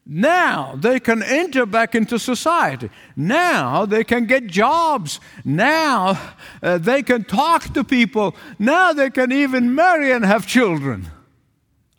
Now 0.04 0.74
they 0.76 0.98
can 0.98 1.22
enter 1.22 1.64
back 1.64 1.94
into 1.94 2.18
society. 2.18 2.90
Now 3.14 3.86
they 3.86 4.02
can 4.02 4.26
get 4.26 4.48
jobs. 4.48 5.20
Now 5.44 6.20
uh, 6.62 6.78
they 6.78 7.02
can 7.02 7.24
talk 7.24 7.72
to 7.74 7.84
people. 7.84 8.34
Now 8.58 8.92
they 8.92 9.10
can 9.10 9.30
even 9.30 9.74
marry 9.74 10.10
and 10.10 10.24
have 10.24 10.46
children. 10.46 11.08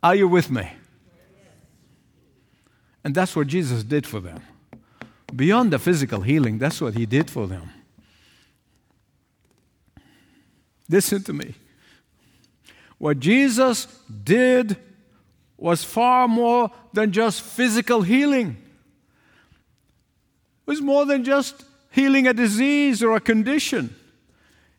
Are 0.02 0.14
you 0.14 0.28
with 0.28 0.50
me? 0.50 0.70
And 3.02 3.14
that's 3.14 3.34
what 3.34 3.46
Jesus 3.46 3.84
did 3.84 4.06
for 4.06 4.20
them. 4.20 4.40
Beyond 5.34 5.72
the 5.72 5.78
physical 5.78 6.20
healing, 6.20 6.58
that's 6.58 6.80
what 6.80 6.94
he 6.94 7.06
did 7.06 7.30
for 7.30 7.46
them. 7.46 7.70
Listen 10.88 11.22
to 11.24 11.32
me. 11.32 11.54
What 13.04 13.20
Jesus 13.20 13.84
did 14.24 14.78
was 15.58 15.84
far 15.84 16.26
more 16.26 16.70
than 16.94 17.12
just 17.12 17.42
physical 17.42 18.00
healing. 18.00 18.56
It 20.66 20.70
was 20.70 20.80
more 20.80 21.04
than 21.04 21.22
just 21.22 21.66
healing 21.90 22.26
a 22.26 22.32
disease 22.32 23.02
or 23.02 23.14
a 23.14 23.20
condition. 23.20 23.94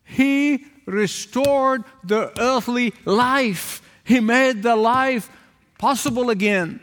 He 0.04 0.66
restored 0.88 1.84
the 2.04 2.34
earthly 2.42 2.96
life. 3.06 3.84
He 4.04 4.20
made 4.20 4.64
the 4.64 4.76
life 4.76 5.30
possible 5.78 6.32
again. 6.32 6.80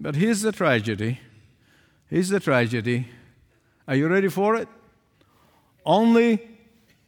But 0.00 0.16
here's 0.16 0.42
the 0.42 0.50
tragedy. 0.50 1.20
Here's 2.10 2.30
the 2.30 2.40
tragedy. 2.40 3.06
Are 3.86 3.94
you 3.94 4.08
ready 4.08 4.30
for 4.30 4.56
it? 4.56 4.66
Only 5.84 6.40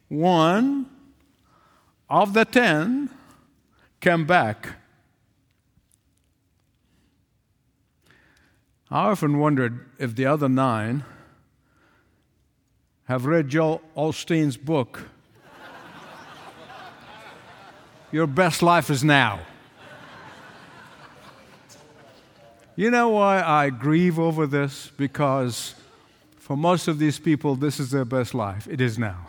one 0.07 0.89
of 2.09 2.33
the 2.33 2.45
ten 2.45 3.09
came 3.99 4.25
back. 4.25 4.69
I 8.91 9.09
often 9.09 9.37
wondered 9.37 9.85
if 9.99 10.15
the 10.15 10.25
other 10.25 10.49
nine 10.49 11.03
have 13.05 13.25
read 13.25 13.49
Joel 13.49 13.81
Osteen's 13.95 14.57
book, 14.57 15.09
Your 18.11 18.25
Best 18.25 18.63
Life 18.63 18.89
is 18.89 19.03
Now. 19.03 19.41
You 22.75 22.89
know 22.89 23.09
why 23.09 23.43
I 23.43 23.71
grieve 23.71 24.17
over 24.17 24.47
this? 24.47 24.89
Because 24.95 25.75
for 26.37 26.55
most 26.55 26.87
of 26.87 26.97
these 26.97 27.19
people, 27.19 27.55
this 27.55 27.77
is 27.77 27.91
their 27.91 28.05
best 28.05 28.33
life. 28.33 28.69
It 28.71 28.79
is 28.79 28.97
now. 28.97 29.27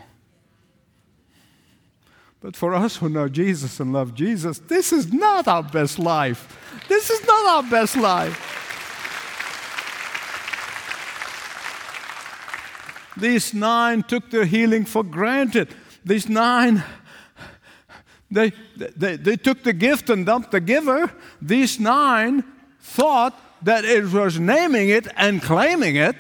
But 2.40 2.56
for 2.56 2.74
us 2.74 2.96
who 2.96 3.08
know 3.08 3.28
Jesus 3.28 3.80
and 3.80 3.92
love 3.92 4.14
Jesus, 4.14 4.58
this 4.58 4.92
is 4.92 5.12
not 5.12 5.46
our 5.46 5.62
best 5.62 5.98
life. 5.98 6.56
This 6.88 7.10
is 7.10 7.26
not 7.26 7.46
our 7.46 7.70
best 7.70 7.96
life. 7.96 8.56
These 13.16 13.52
nine 13.52 14.02
took 14.02 14.30
their 14.30 14.46
healing 14.46 14.86
for 14.86 15.04
granted. 15.04 15.68
These 16.04 16.30
nine, 16.30 16.82
they, 18.30 18.52
they, 18.76 19.16
they 19.16 19.36
took 19.36 19.62
the 19.62 19.74
gift 19.74 20.08
and 20.08 20.24
dumped 20.24 20.52
the 20.52 20.60
giver. 20.60 21.12
These 21.42 21.78
nine 21.78 22.42
thought 22.80 23.38
that 23.62 23.84
it 23.84 24.10
was 24.10 24.40
naming 24.40 24.88
it 24.88 25.06
and 25.16 25.42
claiming 25.42 25.96
it, 25.96 26.16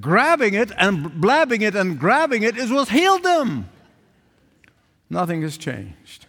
grabbing 0.00 0.52
it 0.52 0.70
and 0.76 1.18
blabbing 1.18 1.62
it 1.62 1.74
and 1.74 1.98
grabbing 1.98 2.42
it, 2.42 2.58
it 2.58 2.68
was 2.68 2.90
healed 2.90 3.22
them. 3.22 3.70
Nothing 5.10 5.42
has 5.42 5.56
changed. 5.56 6.26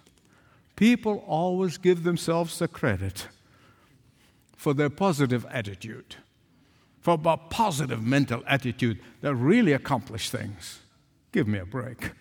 People 0.76 1.24
always 1.28 1.78
give 1.78 2.04
themselves 2.04 2.60
the 2.60 2.68
credit 2.68 3.28
for 4.58 4.74
their 4.74 4.90
positive 4.90 5.46
attitude, 5.50 6.16
for 7.00 7.20
a 7.24 7.38
positive 7.38 8.02
mental 8.02 8.44
attitude 8.48 9.00
that 9.22 9.36
really 9.36 9.74
accomplish 9.74 10.30
things. 10.30 10.80
Give 11.32 11.48
me 11.48 11.60
a 11.60 11.66
break. 11.66 12.12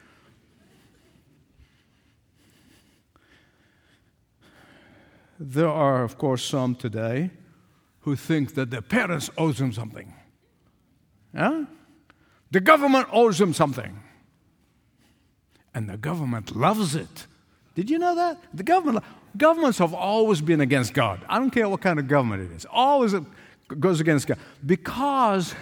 There 5.41 5.69
are, 5.69 6.05
of 6.05 6.17
course, 6.17 6.45
some 6.45 6.77
today 6.77 7.31
who 8.01 8.15
think 8.15 8.55
that 8.55 8.71
their 8.71 8.83
parents 8.83 9.31
owe 9.37 9.53
them 9.53 9.73
something. 9.73 10.15
Yeah? 11.35 11.65
The 12.51 12.61
government 12.61 13.09
owes 13.11 13.39
them 13.39 13.53
something 13.53 14.01
and 15.75 15.89
the 15.89 15.97
government 15.97 16.55
loves 16.55 16.95
it. 16.95 17.27
Did 17.75 17.91
you 17.91 17.99
know 17.99 18.15
that? 18.15 18.41
The 18.55 18.63
government, 18.63 19.05
governments 19.37 19.79
have 19.79 19.93
always 19.93 20.41
been 20.41 20.61
against 20.61 20.95
God. 20.95 21.21
I 21.29 21.39
don't 21.39 21.51
care 21.51 21.69
what 21.69 21.81
kind 21.81 21.99
of 21.99 22.07
government 22.07 22.51
it 22.51 22.57
is, 22.57 22.67
always 22.71 23.15
goes 23.81 24.01
against 24.01 24.27
God 24.27 24.39
because 24.65 25.55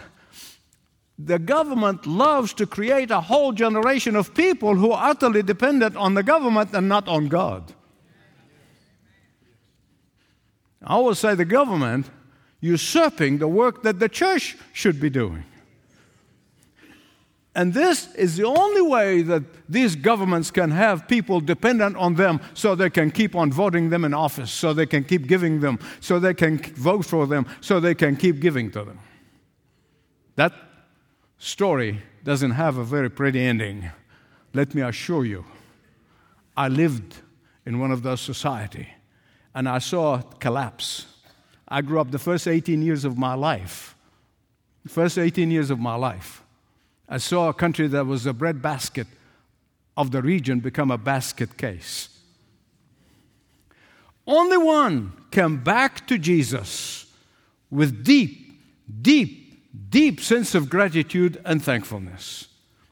the 1.19 1.39
government 1.39 2.07
loves 2.07 2.53
to 2.55 2.67
create 2.67 3.11
a 3.11 3.21
whole 3.21 3.53
generation 3.53 4.17
of 4.17 4.35
people 4.35 4.75
who 4.75 4.93
are 4.93 5.11
utterly 5.11 5.43
dependent 5.43 5.97
on 5.97 6.15
the 6.15 6.23
government 6.23 6.75
and 6.75 6.89
not 6.89 7.09
on 7.09 7.29
God. 7.29 7.73
I 10.83 10.95
always 10.95 11.19
say 11.19 11.35
the 11.35 11.45
government 11.45 12.11
usurping 12.61 13.39
the 13.39 13.49
work 13.49 13.83
that 13.83 13.99
the 14.01 14.09
church 14.09 14.57
should 14.73 15.01
be 15.01 15.11
doing. 15.11 15.45
And 17.55 17.75
this 17.75 18.15
is 18.15 18.37
the 18.37 18.47
only 18.47 18.81
way 18.81 19.21
that 19.23 19.43
these 19.69 19.95
governments 19.95 20.51
can 20.51 20.71
have 20.71 21.07
people 21.07 21.41
dependent 21.41 21.97
on 21.97 22.15
them 22.15 22.41
so 22.55 22.75
they 22.75 22.89
can 22.89 23.11
keep 23.11 23.37
on 23.37 23.53
voting 23.53 23.91
them 23.91 24.05
in 24.05 24.15
office, 24.15 24.51
so 24.51 24.73
they 24.73 24.87
can 24.87 25.05
keep 25.05 25.27
giving 25.27 25.61
them, 25.61 25.79
so 26.01 26.19
they 26.19 26.33
can 26.33 26.59
vote 26.59 27.05
for 27.05 27.27
them, 27.27 27.47
so 27.61 27.79
they 27.79 27.95
can 27.95 28.17
keep 28.17 28.41
giving 28.41 28.71
to 28.71 28.85
them. 28.85 28.99
That 30.37 30.55
story 31.37 32.01
doesn't 32.25 32.53
have 32.53 32.79
a 32.79 32.85
very 32.85 33.11
pretty 33.11 33.41
ending. 33.41 33.91
Let 34.55 34.75
me 34.75 34.81
assure 34.81 35.27
you. 35.27 35.45
I 36.57 36.69
lived 36.69 37.17
in 37.67 37.79
one 37.79 37.91
of 37.91 38.03
those 38.03 38.21
society 38.23 38.89
and 39.55 39.69
I 39.69 39.79
saw 39.79 40.21
it 40.21 40.41
collapse. 40.41 41.07
I 41.69 41.83
grew 41.83 42.01
up 42.01 42.11
the 42.11 42.19
first 42.19 42.49
18 42.49 42.81
years 42.81 43.05
of 43.05 43.19
my 43.19 43.35
life. 43.35 43.95
The 44.85 44.89
first 44.89 45.19
18 45.19 45.51
years 45.51 45.71
of 45.71 45.79
my 45.79 45.97
life 45.97 46.42
I 47.09 47.19
saw 47.19 47.49
a 47.49 47.55
country 47.55 47.89
that 47.89 48.07
was 48.07 48.27
a 48.27 48.33
breadbasket 48.33 49.07
of 49.97 50.11
the 50.11 50.23
region 50.23 50.61
become 50.61 50.91
a 50.91 50.99
basket 50.99 51.57
case. 51.57 52.09
Only 54.27 54.57
one 54.57 55.13
came 55.31 55.63
back 55.63 56.07
to 56.07 56.19
Jesus 56.19 57.07
with 57.71 58.05
deep, 58.05 58.61
deep, 59.03 59.91
deep 59.91 60.21
sense 60.21 60.55
of 60.55 60.71
gratitude 60.71 61.41
and 61.45 61.63
thankfulness. 61.63 62.49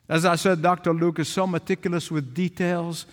As 0.08 0.24
I 0.24 0.36
said, 0.36 0.60
Dr. 0.60 0.92
Luke 0.92 1.20
is 1.20 1.28
so 1.28 1.46
meticulous 1.46 2.10
with 2.10 2.34
details 2.34 3.06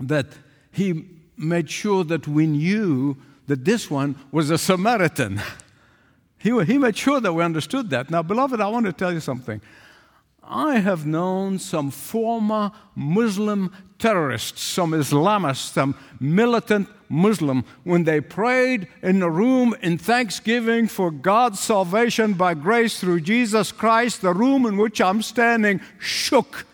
that 0.00 0.26
he 0.72 1.04
made 1.36 1.70
sure 1.70 2.02
that 2.04 2.26
we 2.26 2.46
knew 2.46 3.16
that 3.46 3.64
this 3.64 3.90
one 3.90 4.16
was 4.32 4.50
a 4.50 4.58
Samaritan. 4.58 5.40
he, 6.38 6.64
he 6.64 6.78
made 6.78 6.96
sure 6.96 7.20
that 7.20 7.32
we 7.32 7.44
understood 7.44 7.90
that. 7.90 8.10
Now, 8.10 8.22
beloved, 8.22 8.60
I 8.60 8.66
want 8.68 8.86
to 8.86 8.92
tell 8.92 9.12
you 9.12 9.20
something. 9.20 9.60
I 10.46 10.76
have 10.76 11.06
known 11.06 11.58
some 11.58 11.90
former 11.90 12.72
Muslim 12.94 13.72
terrorists, 13.98 14.62
some 14.62 14.92
Islamists, 14.92 15.72
some 15.72 15.96
militant 16.20 16.88
Muslim, 17.08 17.64
when 17.84 18.04
they 18.04 18.20
prayed 18.20 18.88
in 19.02 19.20
the 19.20 19.30
room 19.30 19.74
in 19.80 19.96
thanksgiving 19.96 20.86
for 20.86 21.10
God's 21.10 21.60
salvation 21.60 22.34
by 22.34 22.54
grace 22.54 23.00
through 23.00 23.20
Jesus 23.20 23.72
Christ, 23.72 24.20
the 24.20 24.34
room 24.34 24.66
in 24.66 24.76
which 24.76 25.00
I'm 25.00 25.22
standing 25.22 25.80
shook. 25.98 26.66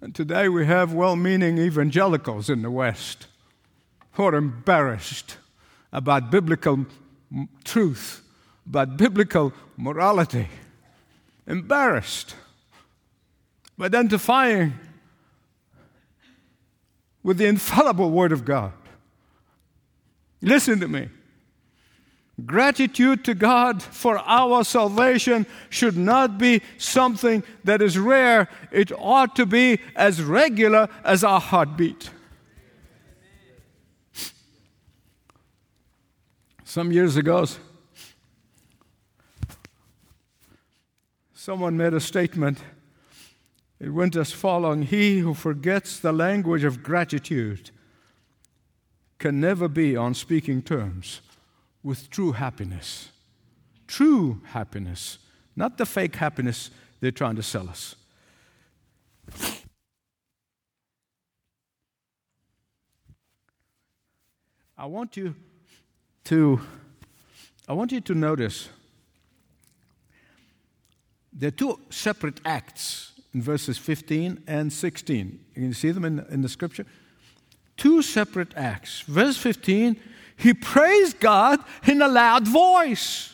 And 0.00 0.14
today 0.14 0.48
we 0.48 0.66
have 0.66 0.92
well 0.92 1.16
meaning 1.16 1.58
evangelicals 1.58 2.50
in 2.50 2.62
the 2.62 2.70
West 2.70 3.26
who 4.12 4.24
are 4.24 4.34
embarrassed 4.34 5.38
about 5.96 6.30
biblical 6.30 6.84
truth, 7.64 8.22
about 8.66 8.98
biblical 8.98 9.52
morality, 9.78 10.46
embarrassed 11.46 12.34
identifying 13.80 14.74
with 17.22 17.38
the 17.38 17.46
infallible 17.46 18.10
Word 18.10 18.32
of 18.32 18.44
God. 18.44 18.72
Listen 20.42 20.80
to 20.80 20.88
me. 20.88 21.08
Gratitude 22.44 23.24
to 23.24 23.34
God 23.34 23.82
for 23.82 24.18
our 24.18 24.64
salvation 24.64 25.46
should 25.70 25.96
not 25.96 26.36
be 26.36 26.60
something 26.76 27.42
that 27.64 27.80
is 27.80 27.98
rare. 27.98 28.48
It 28.70 28.92
ought 28.92 29.34
to 29.36 29.46
be 29.46 29.80
as 29.94 30.22
regular 30.22 30.88
as 31.02 31.24
our 31.24 31.40
heartbeat. 31.40 32.10
Some 36.76 36.92
years 36.92 37.16
ago, 37.16 37.46
someone 41.32 41.74
made 41.78 41.94
a 41.94 42.00
statement. 42.00 42.58
It 43.80 43.88
went 43.88 44.14
as 44.14 44.30
following 44.30 44.82
He 44.82 45.20
who 45.20 45.32
forgets 45.32 45.98
the 45.98 46.12
language 46.12 46.64
of 46.64 46.82
gratitude 46.82 47.70
can 49.18 49.40
never 49.40 49.68
be 49.68 49.96
on 49.96 50.12
speaking 50.12 50.60
terms 50.60 51.22
with 51.82 52.10
true 52.10 52.32
happiness. 52.32 53.08
True 53.86 54.42
happiness, 54.44 55.16
not 55.56 55.78
the 55.78 55.86
fake 55.86 56.16
happiness 56.16 56.70
they're 57.00 57.10
trying 57.10 57.36
to 57.36 57.42
sell 57.42 57.70
us. 57.70 57.94
I 64.76 64.84
want 64.84 65.16
you 65.16 65.34
to, 66.26 66.60
I 67.68 67.72
want 67.72 67.92
you 67.92 68.00
to 68.00 68.14
notice 68.14 68.68
there 71.32 71.48
are 71.48 71.52
two 71.52 71.78
separate 71.90 72.40
acts 72.44 73.12
in 73.32 73.42
verses 73.42 73.78
15 73.78 74.42
and 74.46 74.72
16. 74.72 75.40
You 75.54 75.62
can 75.62 75.74
see 75.74 75.90
them 75.90 76.04
in, 76.04 76.24
in 76.30 76.42
the 76.42 76.48
scripture. 76.48 76.86
Two 77.76 78.02
separate 78.02 78.56
acts. 78.56 79.02
Verse 79.02 79.36
15, 79.36 80.00
he 80.36 80.54
praised 80.54 81.20
God 81.20 81.60
in 81.86 82.00
a 82.02 82.08
loud 82.08 82.48
voice. 82.48 83.32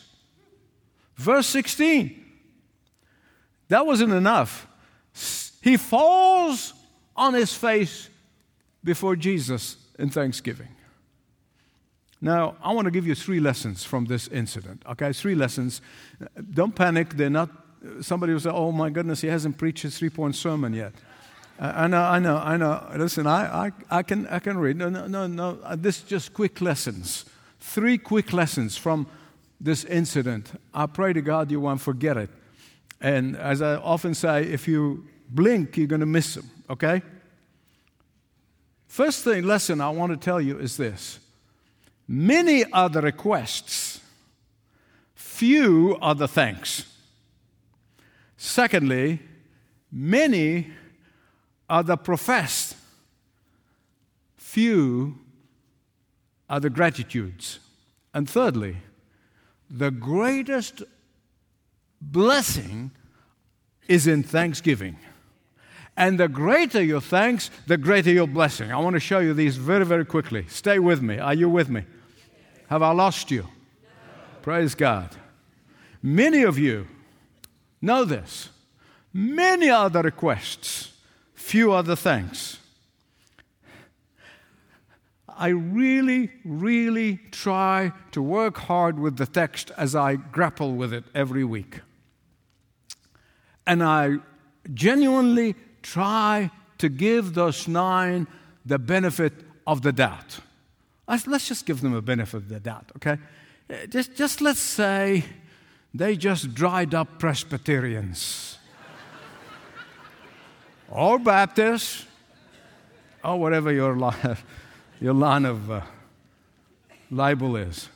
Verse 1.15 1.47
16, 1.47 2.23
that 3.69 3.85
wasn't 3.85 4.13
enough. 4.13 4.67
He 5.61 5.77
falls 5.77 6.73
on 7.15 7.33
his 7.33 7.53
face 7.53 8.09
before 8.83 9.15
Jesus 9.15 9.77
in 9.97 10.09
thanksgiving. 10.09 10.67
Now, 12.23 12.55
I 12.63 12.71
want 12.71 12.85
to 12.85 12.91
give 12.91 13.05
you 13.05 13.15
three 13.15 13.41
lessons 13.41 13.83
from 13.83 14.05
this 14.05 14.29
incident. 14.29 14.81
Okay, 14.89 15.11
three 15.11 15.35
lessons. 15.35 15.81
Don't 16.53 16.73
panic. 16.73 17.15
They're 17.15 17.29
not, 17.29 17.49
somebody 17.99 18.31
will 18.31 18.39
say, 18.39 18.49
oh 18.49 18.71
my 18.71 18.89
goodness, 18.89 19.19
he 19.19 19.27
hasn't 19.27 19.57
preached 19.57 19.83
his 19.83 19.97
three 19.97 20.09
point 20.09 20.33
sermon 20.37 20.71
yet. 20.71 20.93
I 21.59 21.85
know, 21.87 22.01
I 22.01 22.19
know, 22.19 22.37
I 22.37 22.55
know. 22.55 22.81
Listen, 22.95 23.27
I, 23.27 23.65
I, 23.65 23.71
I, 23.91 24.03
can, 24.03 24.25
I 24.27 24.39
can 24.39 24.57
read. 24.57 24.77
No, 24.77 24.87
no, 24.87 25.05
no, 25.05 25.27
no. 25.27 25.59
Uh, 25.63 25.75
this 25.75 25.97
is 25.97 26.03
just 26.03 26.33
quick 26.33 26.61
lessons. 26.61 27.25
Three 27.59 27.97
quick 27.97 28.31
lessons 28.31 28.77
from 28.77 29.05
this 29.59 29.83
incident. 29.83 30.57
I 30.73 30.85
pray 30.85 31.11
to 31.11 31.21
God 31.21 31.51
you 31.51 31.59
won't 31.59 31.81
forget 31.81 32.15
it. 32.15 32.29
And 33.01 33.35
as 33.35 33.61
I 33.61 33.75
often 33.75 34.13
say, 34.13 34.43
if 34.43 34.65
you 34.65 35.05
blink, 35.27 35.75
you're 35.75 35.87
going 35.87 35.99
to 35.99 36.05
miss 36.05 36.35
them, 36.35 36.49
okay? 36.69 37.01
First 38.87 39.25
thing, 39.25 39.43
lesson 39.43 39.81
I 39.81 39.89
want 39.89 40.13
to 40.13 40.17
tell 40.17 40.39
you 40.39 40.57
is 40.57 40.77
this 40.77 41.19
Many 42.15 42.63
are 42.71 42.89
the 42.89 43.01
requests, 43.01 43.99
few 45.15 45.97
are 45.99 46.13
the 46.13 46.27
thanks. 46.27 46.85
Secondly, 48.37 49.19
many 49.91 50.67
are 51.67 51.81
the 51.81 51.97
professed, 51.97 52.75
few 54.37 55.17
are 56.47 56.59
the 56.59 56.69
gratitudes. 56.69 57.57
And 58.13 58.29
thirdly, 58.29 58.77
the 59.67 59.89
greatest 59.89 60.83
blessing 61.99 62.91
is 63.87 64.05
in 64.05 64.21
thanksgiving. 64.21 64.97
And 65.97 66.19
the 66.19 66.27
greater 66.27 66.83
your 66.83 67.01
thanks, 67.01 67.49
the 67.65 67.77
greater 67.77 68.11
your 68.11 68.27
blessing. 68.27 68.71
I 68.71 68.77
want 68.77 68.93
to 68.95 68.99
show 68.99 69.17
you 69.17 69.33
these 69.33 69.57
very, 69.57 69.83
very 69.83 70.05
quickly. 70.05 70.45
Stay 70.47 70.77
with 70.77 71.01
me. 71.01 71.17
Are 71.17 71.33
you 71.33 71.49
with 71.49 71.69
me? 71.69 71.85
Have 72.69 72.81
I 72.81 72.91
lost 72.91 73.31
you? 73.31 73.43
No. 73.43 73.49
Praise 74.41 74.75
God. 74.75 75.15
Many 76.01 76.43
of 76.43 76.57
you 76.57 76.87
know 77.81 78.05
this. 78.05 78.49
Many 79.13 79.69
are 79.69 79.89
the 79.89 80.01
requests, 80.01 80.91
few 81.35 81.71
are 81.71 81.83
the 81.83 81.95
thanks. 81.95 82.59
I 85.37 85.49
really, 85.49 86.31
really 86.45 87.19
try 87.31 87.91
to 88.11 88.21
work 88.21 88.57
hard 88.57 88.99
with 88.99 89.17
the 89.17 89.25
text 89.25 89.71
as 89.77 89.95
I 89.95 90.15
grapple 90.15 90.73
with 90.73 90.93
it 90.93 91.03
every 91.13 91.43
week. 91.43 91.81
And 93.65 93.83
I 93.83 94.17
genuinely 94.73 95.55
try 95.81 96.51
to 96.77 96.89
give 96.89 97.33
those 97.33 97.67
nine 97.67 98.27
the 98.65 98.79
benefit 98.79 99.33
of 99.65 99.81
the 99.81 99.91
doubt. 99.91 100.39
Let's 101.07 101.47
just 101.47 101.65
give 101.65 101.81
them 101.81 101.93
a 101.93 102.01
benefit 102.01 102.37
of 102.37 102.49
the 102.49 102.59
doubt, 102.59 102.91
okay? 102.95 103.17
Uh, 103.69 103.85
just, 103.87 104.15
just 104.15 104.41
let's 104.41 104.59
say 104.59 105.25
they 105.93 106.15
just 106.15 106.53
dried 106.53 106.95
up 106.95 107.19
Presbyterians 107.19 108.57
or 110.89 111.19
Baptists 111.19 112.05
or 113.23 113.39
whatever 113.39 113.71
your 113.71 113.95
line, 113.95 114.37
your 115.01 115.13
line 115.13 115.45
of 115.45 115.69
uh, 115.69 115.81
libel 117.11 117.55
is. 117.55 117.89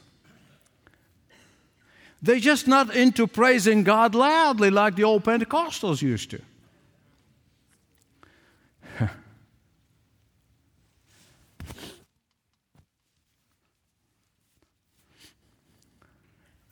They're 2.21 2.39
just 2.39 2.67
not 2.67 2.95
into 2.95 3.27
praising 3.27 3.83
God 3.83 4.15
loudly 4.15 4.69
like 4.69 4.95
the 4.95 5.03
old 5.03 5.23
Pentecostals 5.23 6.01
used 6.01 6.31
to. 6.31 6.41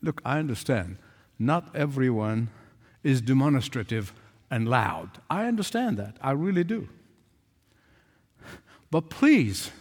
Look, 0.06 0.22
I 0.24 0.38
understand. 0.38 0.98
Not 1.39 1.76
everyone 1.76 2.50
is 3.04 3.22
demonstrative 3.22 4.13
and 4.52 4.70
loud. 4.70 5.10
I 5.32 5.48
understand 5.48 5.98
that. 5.98 6.15
I 6.22 6.32
really 6.32 6.63
do. 6.63 6.88
But 8.91 9.10
please, 9.10 9.72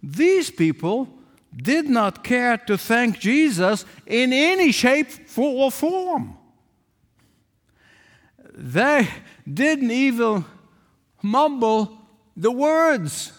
these 0.00 0.52
people 0.52 1.08
did 1.54 1.88
not 1.88 2.22
care 2.22 2.56
to 2.56 2.78
thank 2.78 3.18
Jesus 3.18 3.84
in 4.06 4.32
any 4.32 4.70
shape 4.70 5.08
or 5.36 5.72
form. 5.72 6.38
They 8.54 9.08
didn't 9.52 9.90
even 9.90 10.44
mumble 11.22 11.98
the 12.36 12.52
words, 12.52 13.32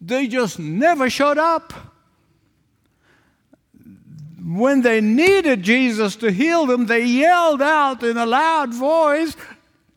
they 0.00 0.26
just 0.26 0.58
never 0.58 1.10
showed 1.10 1.36
up. 1.36 1.89
When 4.42 4.82
they 4.82 5.00
needed 5.00 5.62
Jesus 5.62 6.16
to 6.16 6.30
heal 6.30 6.66
them, 6.66 6.86
they 6.86 7.04
yelled 7.04 7.60
out 7.60 8.02
in 8.02 8.16
a 8.16 8.26
loud 8.26 8.72
voice, 8.72 9.36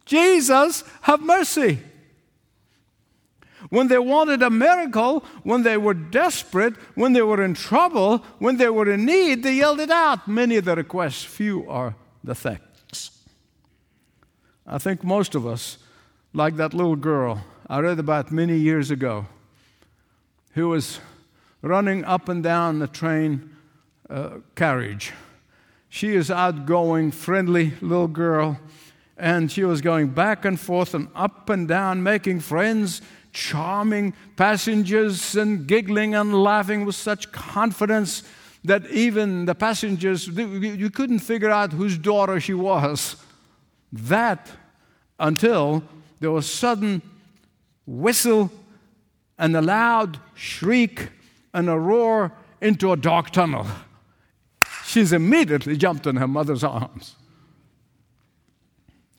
Jesus, 0.06 0.84
have 1.04 1.22
mercy. 1.22 1.80
When 3.70 3.88
they 3.88 4.00
wanted 4.00 4.44
a 4.44 4.50
miracle, 4.50 5.24
when 5.44 5.64
they 5.64 5.78
were 5.78 5.94
desperate, 5.94 6.76
when 6.96 7.14
they 7.14 7.22
were 7.22 7.44
in 7.44 7.54
trouble, 7.54 8.20
when 8.38 8.58
they 8.58 8.70
were 8.70 8.92
in 8.92 9.06
need, 9.06 9.44
they 9.44 9.56
yelled 9.56 9.80
it 9.80 9.90
out. 9.90 10.28
Many 10.28 10.58
of 10.58 10.66
the 10.66 10.76
requests, 10.76 11.24
few 11.24 11.68
are 11.70 11.96
the 12.24 12.36
thanks. 12.36 13.12
I 14.68 14.78
think 14.78 15.04
most 15.04 15.36
of 15.36 15.48
us, 15.48 15.78
like 16.34 16.58
that 16.58 16.74
little 16.74 16.96
girl 16.96 17.44
I 17.68 17.80
read 17.80 18.00
about 18.00 18.32
many 18.32 18.58
years 18.58 18.92
ago, 18.92 19.26
who 20.54 20.70
was 20.70 21.00
running 21.62 22.04
up 22.04 22.30
and 22.30 22.44
down 22.44 22.80
the 22.80 22.88
train 22.88 23.53
uh, 24.10 24.40
carriage. 24.56 25.14
She 25.90 26.16
is 26.16 26.32
outgoing, 26.32 27.12
friendly 27.12 27.74
little 27.82 28.08
girl, 28.08 28.60
and 29.18 29.52
she 29.52 29.64
was 29.64 29.82
going 29.82 30.08
back 30.08 30.44
and 30.46 30.60
forth 30.60 30.94
and 30.94 31.08
up 31.16 31.50
and 31.50 31.68
down, 31.68 32.02
making 32.02 32.40
friends 32.40 33.02
charming 33.32 34.14
passengers 34.36 35.36
and 35.36 35.68
giggling 35.68 36.16
and 36.16 36.34
laughing 36.34 36.86
with 36.86 36.96
such 36.96 37.32
confidence 37.32 38.24
that 38.64 38.90
even 38.92 39.46
the 39.46 39.56
passengers, 39.56 40.28
you 40.28 40.90
couldn't 40.90 41.20
figure 41.20 41.50
out 41.50 41.74
whose 41.74 41.98
daughter 41.98 42.40
she 42.40 42.54
was. 42.54 43.18
That 43.92 44.50
until 45.20 45.84
there 46.20 46.32
was 46.32 46.50
sudden 46.50 47.02
whistle 47.86 48.50
and 49.38 49.56
a 49.56 49.62
loud 49.62 50.20
shriek 50.36 51.10
and 51.54 51.70
a 51.70 51.78
roar 51.78 52.32
into 52.62 52.92
a 52.92 52.98
dark 52.98 53.32
tunnel. 53.32 53.68
She's 54.94 55.12
immediately 55.12 55.76
jumped 55.76 56.06
in 56.06 56.18
her 56.18 56.28
mother's 56.28 56.64
arms. 56.64 57.16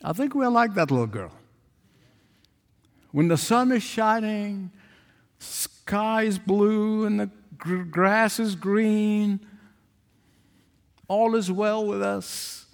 I 0.05 0.13
think 0.13 0.33
we're 0.33 0.49
like 0.49 0.75
that 0.75 0.93
little 0.93 1.09
girl 1.09 1.33
when 3.11 3.27
the 3.27 3.37
sun 3.37 3.73
is 3.73 3.83
shining, 3.83 4.71
sky 5.41 6.23
is 6.23 6.39
blue, 6.39 7.05
and 7.05 7.19
the 7.19 7.29
gr- 7.59 7.83
grass 7.83 8.39
is 8.39 8.55
green, 8.55 9.41
all 11.09 11.35
is 11.35 11.51
well 11.51 11.85
with 11.85 12.03
us. 12.03 12.67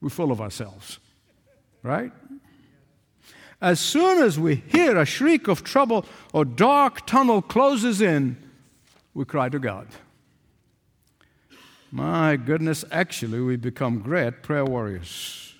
We're 0.00 0.08
full 0.08 0.32
of 0.32 0.40
ourselves, 0.40 0.98
right? 1.82 2.12
As 3.60 3.80
soon 3.80 4.22
as 4.22 4.38
we 4.38 4.54
hear 4.54 4.96
a 4.96 5.04
shriek 5.04 5.46
of 5.46 5.62
trouble 5.62 6.06
or 6.32 6.46
dark 6.46 7.06
tunnel 7.06 7.42
closes 7.42 8.00
in, 8.00 8.43
we 9.14 9.24
cry 9.24 9.48
to 9.48 9.58
God. 9.58 9.86
My 11.90 12.36
goodness, 12.36 12.84
actually, 12.90 13.40
we 13.40 13.56
become 13.56 14.00
great 14.00 14.42
prayer 14.42 14.64
warriors. 14.64 15.54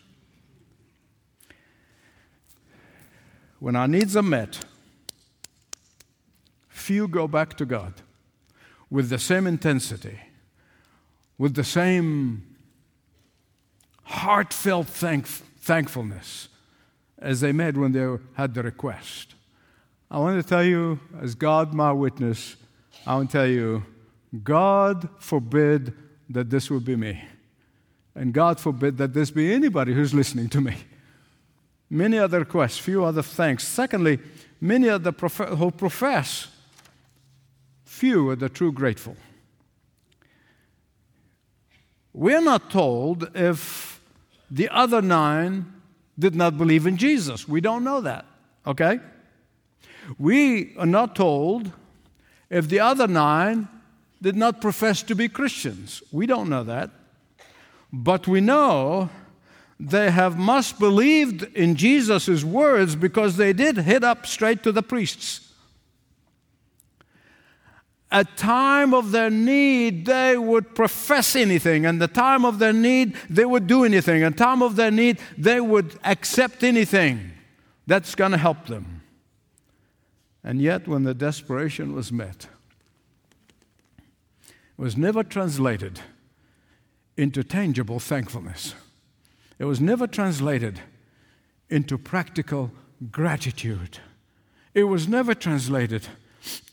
When 3.61 3.77
our 3.77 3.87
needs 3.87 4.17
are 4.17 4.23
met, 4.23 4.64
few 6.69 7.07
go 7.07 7.29
back 7.29 7.57
to 7.59 7.64
God 7.64 7.95
with 8.90 9.09
the 9.09 9.19
same 9.19 9.47
intensity, 9.47 10.19
with 11.38 11.55
the 11.55 11.64
same 11.64 12.57
heartfelt 14.03 14.88
thank- 14.88 15.27
thankfulness 15.27 16.49
as 17.19 17.40
they 17.40 17.53
made 17.53 17.77
when 17.77 17.93
they 17.93 18.19
had 18.35 18.55
the 18.55 18.62
request. 18.62 19.35
I 20.11 20.19
want 20.19 20.43
to 20.43 20.47
tell 20.47 20.62
you, 20.62 21.01
as 21.21 21.35
God 21.35 21.73
my 21.73 21.93
witness, 21.93 22.57
I 23.07 23.23
to 23.23 23.29
tell 23.29 23.47
you, 23.47 23.85
God 24.43 25.09
forbid 25.19 25.93
that 26.31 26.51
this 26.51 26.71
would 26.71 26.85
be 26.85 26.97
me. 26.97 27.23
And 28.14 28.33
God 28.33 28.61
forbid 28.61 28.97
that 28.99 29.12
this 29.12 29.31
be 29.31 29.53
anybody 29.53 29.93
who's 29.93 30.14
listening 30.14 30.49
to 30.51 30.61
me. 30.61 30.77
Many 31.90 32.19
other 32.19 32.40
requests, 32.40 32.79
few 32.79 33.05
other 33.05 33.23
thanks. 33.23 33.64
Secondly, 33.64 34.19
many 34.61 34.88
other 34.88 35.12
prof- 35.12 35.59
who 35.59 35.71
profess, 35.71 36.49
few 37.85 38.31
are 38.31 38.37
the 38.37 38.49
true 38.49 38.73
grateful. 38.73 39.17
We're 42.12 42.40
not 42.40 42.71
told 42.71 43.31
if 43.37 44.01
the 44.51 44.69
other 44.71 45.03
nine 45.03 45.73
did 46.19 46.35
not 46.35 46.57
believe 46.57 46.87
in 46.87 46.97
Jesus. 46.97 47.49
We 47.49 47.61
don't 47.61 47.85
know 47.85 48.01
that, 48.01 48.25
okay? 48.67 49.01
We 50.19 50.77
are 50.77 50.87
not 50.87 51.17
told 51.17 51.73
if 52.51 52.69
the 52.69 52.81
other 52.81 53.07
nine 53.07 53.69
did 54.23 54.37
not 54.37 54.61
profess 54.61 55.03
to 55.03 55.15
be 55.15 55.29
Christians. 55.29 56.03
We 56.11 56.27
don't 56.27 56.49
know 56.49 56.65
that. 56.65 56.91
But 57.93 58.27
we 58.27 58.41
know 58.41 59.11
they 59.79 60.11
have 60.11 60.39
must 60.39 60.79
believed 60.79 61.43
in 61.55 61.77
Jesus' 61.77 62.43
words 62.43 62.97
because 62.97 63.37
they 63.37 63.53
did 63.53 63.77
hit 63.77 64.03
up 64.03 64.27
straight 64.27 64.63
to 64.63 64.73
the 64.73 64.83
priests. 64.83 65.53
At 68.11 68.37
time 68.37 68.95
of 68.95 69.11
their 69.11 69.31
need, 69.31 70.07
they 70.07 70.39
would 70.39 70.75
profess 70.75 71.35
anything. 71.37 71.85
And 71.85 72.01
the 72.01 72.09
time 72.09 72.45
of 72.45 72.59
their 72.59 72.73
need, 72.73 73.17
they 73.29 73.45
would 73.45 73.67
do 73.67 73.85
anything. 73.85 74.23
And 74.23 74.39
time 74.39 74.63
of 74.63 74.77
their 74.77 74.91
need, 74.91 75.19
they 75.37 75.61
would 75.61 75.99
accept 76.05 76.63
anything 76.63 77.33
that's 77.87 78.15
going 78.15 78.31
to 78.31 78.39
help 78.39 78.67
them. 78.67 78.94
And 80.45 80.61
yet, 80.61 80.87
when 80.87 81.05
the 81.05 81.15
desperation 81.15 81.95
was 81.95 82.13
met, 82.13 82.49
it 84.47 84.83
was 84.83 84.97
never 84.97 85.25
translated 85.25 86.01
into 87.17 87.43
tangible 87.43 87.99
thankfulness. 87.99 88.75
It 89.59 89.65
was 89.65 89.81
never 89.81 90.07
translated 90.07 90.81
into 91.71 91.97
practical 91.97 92.73
gratitude. 93.11 93.99
It 94.75 94.85
was 94.85 95.09
never 95.09 95.35
translated 95.35 96.07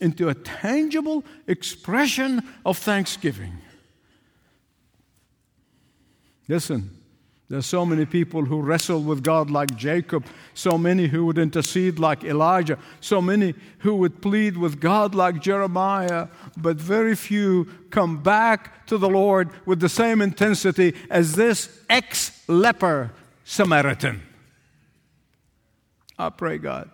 into 0.02 0.28
a 0.28 0.34
tangible 0.34 1.24
expression 1.48 2.42
of 2.66 2.78
thanksgiving. 2.78 3.58
Listen, 6.48 6.90
there's 7.52 7.66
so 7.66 7.86
many 7.86 8.06
people 8.06 8.46
who 8.46 8.62
wrestle 8.62 9.04
with 9.04 9.24
God 9.24 9.52
like 9.52 9.76
Jacob, 9.76 10.26
so 10.54 10.78
many 10.78 11.08
who 11.08 11.26
would 11.26 11.38
intercede 11.38 12.00
like 12.00 12.24
Elijah, 12.24 12.80
so 13.02 13.22
many 13.22 13.56
who 13.80 13.96
would 13.96 14.22
plead 14.22 14.56
with 14.56 14.80
God 14.80 15.14
like 15.14 15.42
Jeremiah, 15.42 16.30
but 16.56 16.78
very 16.78 17.14
few 17.14 17.68
come 17.90 18.24
back 18.24 18.86
to 18.86 18.98
the 18.98 19.10
Lord 19.10 19.50
with 19.66 19.82
the 19.82 19.90
same 19.90 20.22
intensity 20.22 20.96
as 21.10 21.34
this 21.34 21.68
ex 21.90 22.42
leper 22.48 23.12
Samaritan. 23.44 24.22
I 26.18 26.30
pray, 26.30 26.58
God, 26.58 26.90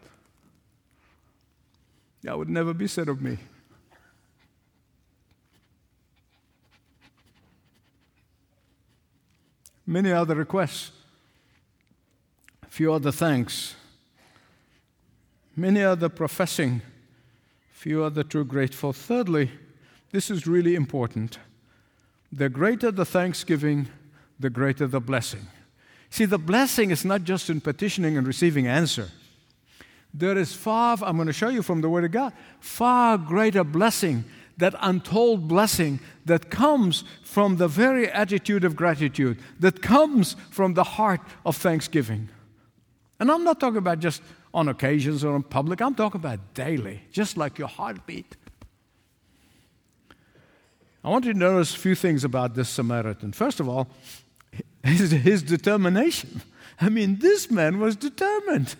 that 2.23 2.35
would 2.35 2.49
never 2.49 2.73
be 2.73 2.87
said 2.87 3.09
of 3.09 3.21
me. 3.21 3.37
Many 9.87 10.11
other 10.11 10.35
requests, 10.35 10.91
few 12.67 12.93
other 12.93 13.11
thanks, 13.11 13.75
many 15.55 15.81
other 15.81 16.09
professing, 16.09 16.81
few 17.71 18.03
other 18.03 18.23
true 18.23 18.43
grateful. 18.43 18.91
Thirdly, 18.91 19.49
this 20.11 20.29
is 20.29 20.45
really 20.45 20.75
important. 20.75 21.39
The 22.31 22.49
greater 22.49 22.91
the 22.91 23.05
thanksgiving, 23.05 23.87
the 24.37 24.49
greater 24.49 24.85
the 24.85 24.99
blessing. 24.99 25.47
See, 26.09 26.25
the 26.25 26.37
blessing 26.37 26.91
is 26.91 27.05
not 27.05 27.23
just 27.23 27.49
in 27.49 27.61
petitioning 27.61 28.17
and 28.17 28.27
receiving 28.27 28.67
answer. 28.67 29.09
There 30.13 30.37
is 30.37 30.53
far, 30.53 30.97
I'm 31.01 31.15
going 31.15 31.27
to 31.27 31.33
show 31.33 31.49
you 31.49 31.61
from 31.61 31.81
the 31.81 31.89
Word 31.89 32.03
of 32.03 32.11
God, 32.11 32.33
far 32.59 33.17
greater 33.17 33.63
blessing 33.63 34.25
that 34.57 34.75
untold 34.81 35.47
blessing 35.47 35.99
that 36.25 36.49
comes 36.49 37.03
from 37.23 37.57
the 37.57 37.67
very 37.67 38.09
attitude 38.09 38.63
of 38.63 38.75
gratitude, 38.75 39.37
that 39.59 39.81
comes 39.81 40.35
from 40.49 40.73
the 40.73 40.83
heart 40.83 41.21
of 41.45 41.55
thanksgiving. 41.55 42.29
And 43.19 43.31
I'm 43.31 43.43
not 43.43 43.59
talking 43.59 43.77
about 43.77 43.99
just 43.99 44.21
on 44.53 44.67
occasions 44.67 45.23
or 45.23 45.35
in 45.35 45.43
public, 45.43 45.81
I'm 45.81 45.95
talking 45.95 46.19
about 46.19 46.53
daily, 46.53 47.01
just 47.11 47.37
like 47.37 47.57
your 47.57 47.67
heartbeat. 47.67 48.35
I 51.03 51.09
want 51.09 51.25
you 51.25 51.33
to 51.33 51.39
notice 51.39 51.75
a 51.75 51.79
few 51.79 51.95
things 51.95 52.23
about 52.23 52.55
this 52.55 52.69
Samaritan. 52.69 53.31
First 53.31 53.59
of 53.59 53.69
all, 53.69 53.87
his, 54.83 55.11
his 55.11 55.43
determination. 55.43 56.41
I 56.81 56.89
mean, 56.89 57.19
this 57.19 57.49
man 57.49 57.79
was 57.79 57.95
determined. 57.95 58.75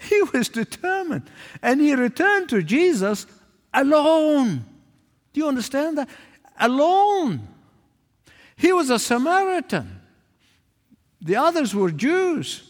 He 0.00 0.20
was 0.32 0.48
determined. 0.48 1.30
And 1.62 1.80
he 1.80 1.94
returned 1.94 2.48
to 2.50 2.62
Jesus 2.62 3.26
alone. 3.72 4.64
Do 5.34 5.40
you 5.40 5.48
understand 5.48 5.98
that? 5.98 6.08
Alone. 6.58 7.46
He 8.56 8.72
was 8.72 8.88
a 8.88 8.98
Samaritan. 8.98 10.00
The 11.20 11.36
others 11.36 11.74
were 11.74 11.90
Jews. 11.90 12.62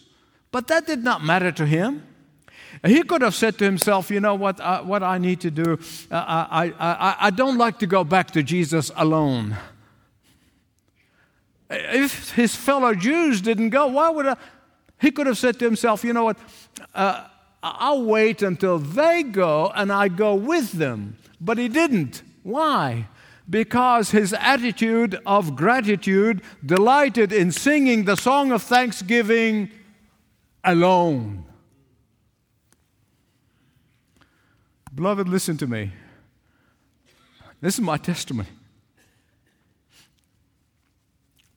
But 0.50 0.66
that 0.68 0.86
did 0.86 1.04
not 1.04 1.22
matter 1.22 1.52
to 1.52 1.66
him. 1.66 2.06
He 2.84 3.02
could 3.02 3.22
have 3.22 3.34
said 3.34 3.58
to 3.58 3.64
himself, 3.64 4.10
you 4.10 4.20
know 4.20 4.34
what, 4.34 4.60
uh, 4.60 4.82
what 4.82 5.02
I 5.02 5.18
need 5.18 5.40
to 5.42 5.50
do, 5.50 5.78
uh, 6.10 6.14
I, 6.14 6.74
I, 6.78 7.16
I 7.20 7.30
don't 7.30 7.58
like 7.58 7.78
to 7.80 7.86
go 7.86 8.02
back 8.02 8.30
to 8.32 8.42
Jesus 8.42 8.90
alone. 8.96 9.56
If 11.70 12.32
his 12.32 12.54
fellow 12.54 12.94
Jews 12.94 13.40
didn't 13.40 13.70
go, 13.70 13.86
why 13.86 14.10
would 14.10 14.26
I? 14.26 14.36
He 15.00 15.10
could 15.10 15.26
have 15.26 15.38
said 15.38 15.58
to 15.58 15.64
himself, 15.64 16.04
you 16.04 16.12
know 16.12 16.24
what, 16.24 16.38
uh, 16.94 17.26
I'll 17.62 18.04
wait 18.04 18.42
until 18.42 18.78
they 18.78 19.22
go 19.22 19.72
and 19.74 19.92
I 19.92 20.08
go 20.08 20.34
with 20.34 20.72
them. 20.72 21.16
But 21.40 21.58
he 21.58 21.68
didn't. 21.68 22.22
Why? 22.44 23.08
Because 23.50 24.10
his 24.10 24.32
attitude 24.34 25.18
of 25.26 25.56
gratitude 25.56 26.42
delighted 26.64 27.32
in 27.32 27.50
singing 27.50 28.04
the 28.04 28.16
song 28.16 28.52
of 28.52 28.62
thanksgiving 28.62 29.70
alone. 30.62 31.44
Beloved, 34.94 35.28
listen 35.28 35.56
to 35.56 35.66
me. 35.66 35.92
This 37.60 37.74
is 37.74 37.80
my 37.80 37.96
testimony. 37.96 38.48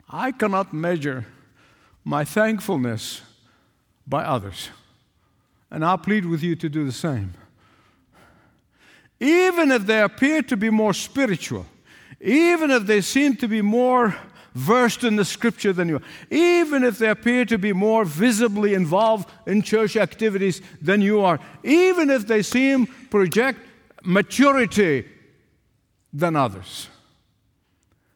I 0.10 0.32
cannot 0.32 0.74
measure 0.74 1.26
my 2.06 2.24
thankfulness 2.24 3.22
by 4.08 4.24
others. 4.24 4.70
And 5.70 5.84
I'll 5.84 5.98
plead 5.98 6.26
with 6.26 6.42
you 6.42 6.56
to 6.56 6.70
do 6.70 6.86
the 6.86 6.94
same. 6.94 7.34
Even 9.20 9.72
if 9.72 9.86
they 9.86 10.02
appear 10.02 10.42
to 10.44 10.58
be 10.58 10.70
more 10.70 10.94
spiritual, 10.94 11.66
even 12.22 12.72
if 12.72 12.86
they 12.86 13.02
seem 13.02 13.36
to 13.38 13.48
be 13.48 13.62
more 13.62 14.16
versed 14.54 15.04
in 15.04 15.16
the 15.16 15.26
scripture 15.26 15.74
than 15.74 15.88
you 15.88 15.98
are, 15.98 16.02
even 16.32 16.84
if 16.84 16.98
they 16.98 17.10
appear 17.10 17.46
to 17.46 17.58
be 17.58 17.74
more 17.74 18.06
visibly 18.06 18.74
involved 18.74 19.30
in 19.46 19.62
church 19.62 19.96
activities 19.96 20.62
than 20.82 21.02
you 21.02 21.22
are, 21.22 21.40
even 21.64 22.10
if 22.10 22.28
they 22.28 22.42
seem 22.42 22.88
project 23.10 23.60
maturity 24.04 25.06
than 26.14 26.36
others. 26.36 26.88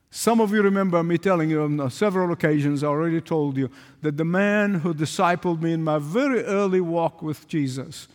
Some 0.09 0.41
of 0.41 0.51
you 0.51 0.61
remember 0.61 1.01
me 1.03 1.17
telling 1.17 1.49
you 1.49 1.61
on 1.61 1.89
several 1.89 2.31
occasions, 2.33 2.83
I 2.83 2.87
already 2.87 3.21
told 3.21 3.55
you, 3.55 3.69
that 4.01 4.17
the 4.17 4.25
man 4.25 4.75
who 4.75 4.93
discipled 4.93 5.61
me 5.61 5.73
in 5.73 5.83
my 5.83 5.99
very 5.99 6.43
early 6.43 6.81
walk 6.81 7.21
with 7.21 7.47
Jesus 7.47 8.07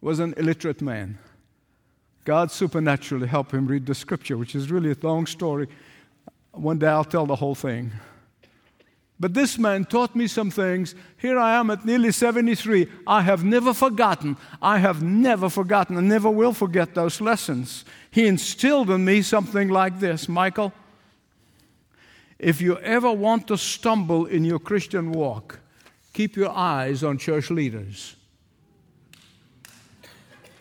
was 0.00 0.18
an 0.18 0.34
illiterate 0.36 0.82
man. 0.82 1.18
God 2.26 2.50
supernaturally 2.50 3.28
helped 3.28 3.52
him 3.52 3.68
read 3.68 3.86
the 3.86 3.94
scripture, 3.94 4.36
which 4.36 4.56
is 4.56 4.68
really 4.68 4.90
a 4.90 4.96
long 5.00 5.26
story. 5.26 5.68
One 6.50 6.76
day 6.76 6.88
I'll 6.88 7.04
tell 7.04 7.24
the 7.24 7.36
whole 7.36 7.54
thing. 7.54 7.92
But 9.20 9.32
this 9.32 9.56
man 9.56 9.84
taught 9.84 10.16
me 10.16 10.26
some 10.26 10.50
things. 10.50 10.96
Here 11.18 11.38
I 11.38 11.54
am 11.54 11.70
at 11.70 11.86
nearly 11.86 12.10
73. 12.10 12.88
I 13.06 13.22
have 13.22 13.44
never 13.44 13.72
forgotten. 13.72 14.36
I 14.60 14.78
have 14.78 15.04
never 15.04 15.48
forgotten 15.48 15.96
and 15.96 16.08
never 16.08 16.28
will 16.28 16.52
forget 16.52 16.96
those 16.96 17.20
lessons. 17.20 17.84
He 18.10 18.26
instilled 18.26 18.90
in 18.90 19.04
me 19.04 19.22
something 19.22 19.68
like 19.68 20.00
this 20.00 20.28
Michael, 20.28 20.72
if 22.40 22.60
you 22.60 22.76
ever 22.78 23.12
want 23.12 23.46
to 23.46 23.56
stumble 23.56 24.26
in 24.26 24.44
your 24.44 24.58
Christian 24.58 25.12
walk, 25.12 25.60
keep 26.12 26.34
your 26.34 26.50
eyes 26.50 27.04
on 27.04 27.18
church 27.18 27.50
leaders. 27.50 28.15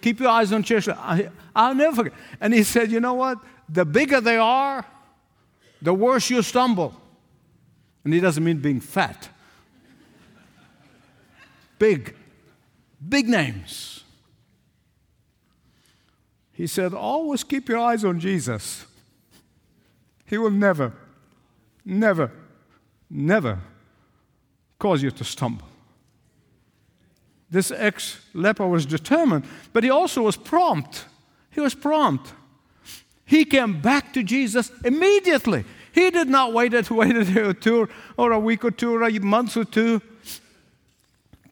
Keep 0.06 0.20
your 0.20 0.30
eyes 0.30 0.54
on 0.54 0.62
church. 0.62 0.88
I, 0.88 1.32
I'll 1.56 1.74
never 1.74 1.96
forget. 1.96 2.14
And 2.40 2.54
he 2.54 2.62
said, 2.62 2.92
You 2.92 3.00
know 3.00 3.16
what? 3.16 3.40
The 3.68 3.84
bigger 3.84 4.22
they 4.22 4.38
are, 4.38 4.86
the 5.82 5.96
worse 5.96 6.30
you 6.30 6.44
stumble. 6.44 6.94
And 8.04 8.14
he 8.14 8.20
doesn't 8.20 8.44
mean 8.44 8.60
being 8.60 8.82
fat. 8.82 9.30
Big, 11.80 12.16
big 13.10 13.28
names. 13.28 14.04
He 16.54 16.68
said, 16.68 16.94
Always 16.94 17.44
keep 17.44 17.68
your 17.68 17.80
eyes 17.80 18.06
on 18.06 18.20
Jesus. 18.20 18.86
He 20.28 20.38
will 20.38 20.52
never, 20.52 20.94
never, 21.84 22.32
never 23.10 23.60
cause 24.78 25.02
you 25.02 25.10
to 25.10 25.24
stumble. 25.24 25.68
This 27.56 27.72
ex 27.72 28.20
leper 28.34 28.68
was 28.68 28.86
determined, 28.86 29.46
but 29.72 29.86
he 29.86 29.90
also 29.90 30.24
was 30.24 30.36
prompt. 30.36 31.06
He 31.52 31.62
was 31.62 31.74
prompt. 31.74 32.34
He 33.24 33.46
came 33.46 33.80
back 33.80 34.12
to 34.12 34.24
Jesus 34.24 34.74
immediately. 34.84 35.64
He 35.94 36.12
did 36.12 36.28
not 36.28 36.52
wait 36.52 36.74
a, 36.74 36.86
wait 36.94 37.16
a 37.16 37.54
two 37.54 37.88
or 38.18 38.34
a 38.34 38.40
week 38.40 38.66
or 38.66 38.72
two 38.72 38.94
or 38.94 39.04
a 39.04 39.20
month 39.20 39.56
or 39.56 39.64
two. 39.64 40.02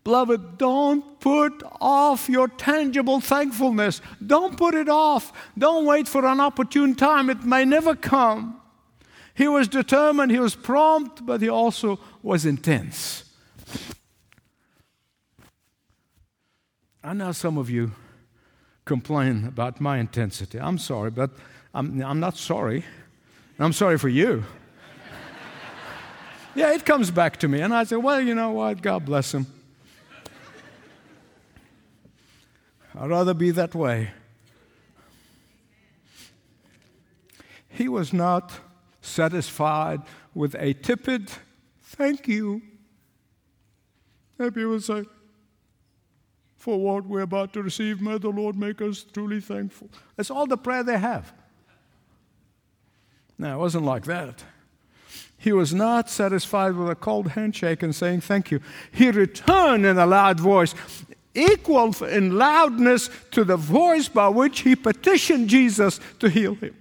Beloved, 0.04 0.58
don't 0.58 1.22
put 1.22 1.64
off 1.80 2.28
your 2.28 2.50
tangible 2.50 3.22
thankfulness. 3.22 4.02
Don't 4.28 4.58
put 4.58 4.76
it 4.76 4.90
off. 4.90 5.32
Don't 5.58 5.86
wait 5.86 6.10
for 6.10 6.26
an 6.26 6.42
opportune 6.42 6.96
time. 6.96 7.30
It 7.30 7.46
may 7.46 7.64
never 7.64 7.96
come. 7.96 8.60
He 9.36 9.48
was 9.48 9.70
determined, 9.70 10.34
he 10.34 10.40
was 10.40 10.54
prompt, 10.54 11.26
but 11.26 11.42
he 11.42 11.48
also 11.48 11.98
was 12.22 12.46
intense. 12.46 13.24
I 17.04 17.14
know 17.14 17.32
some 17.34 17.58
of 17.58 17.70
you 17.70 17.92
complain 18.86 19.46
about 19.46 19.82
my 19.82 19.98
intensity. 19.98 20.60
I'm 20.60 20.78
sorry, 20.78 21.12
but 21.12 21.32
I'm, 21.74 22.02
I'm 22.02 22.20
not 22.20 22.38
sorry. 22.38 22.86
I'm 23.60 23.74
sorry 23.74 23.98
for 23.98 24.10
you. 24.10 24.44
yeah, 26.56 26.74
it 26.74 26.86
comes 26.86 27.12
back 27.12 27.38
to 27.38 27.48
me. 27.48 27.62
And 27.62 27.74
I 27.74 27.84
say, 27.84 27.98
well, 27.98 28.22
you 28.22 28.34
know 28.34 28.52
what? 28.52 28.82
God 28.82 29.06
bless 29.06 29.34
him. 29.34 29.48
I'd 32.96 33.10
rather 33.10 33.34
be 33.34 33.52
that 33.52 33.76
way. 33.76 34.12
He 37.68 37.90
was 37.90 38.14
not 38.14 38.52
satisfied 39.02 40.02
with 40.34 40.56
a 40.60 40.74
tepid 40.74 41.32
thank 41.82 42.28
you. 42.28 42.62
Maybe 44.38 44.62
he 44.62 44.66
would 44.66 44.84
say, 44.84 45.06
For 46.64 46.80
what 46.80 47.06
we're 47.06 47.20
about 47.20 47.52
to 47.54 47.62
receive, 47.62 48.00
may 48.00 48.18
the 48.18 48.30
Lord 48.30 48.56
make 48.56 48.82
us 48.82 49.04
truly 49.04 49.42
thankful. 49.42 49.90
That's 50.16 50.32
all 50.32 50.46
the 50.46 50.56
prayer 50.56 50.82
they 50.82 50.98
have. 50.98 51.34
Now, 53.38 53.56
it 53.56 53.60
wasn't 53.60 53.84
like 53.84 54.06
that. 54.06 54.46
He 55.38 55.52
was 55.52 55.74
not 55.74 56.10
satisfied 56.10 56.78
with 56.78 56.90
a 56.90 56.96
cold 56.96 57.32
handshake 57.32 57.84
and 57.84 57.94
saying 57.94 58.22
thank 58.22 58.50
you. 58.50 58.62
He 58.94 59.12
returned 59.12 59.86
in 59.86 59.98
a 59.98 60.06
loud 60.06 60.40
voice, 60.40 60.74
equal 61.36 61.94
in 62.06 62.38
loudness 62.38 63.10
to 63.32 63.44
the 63.44 63.58
voice 63.58 64.08
by 64.08 64.30
which 64.30 64.62
he 64.62 64.74
petitioned 64.74 65.50
Jesus 65.50 66.00
to 66.20 66.30
heal 66.30 66.56
him. 66.56 66.78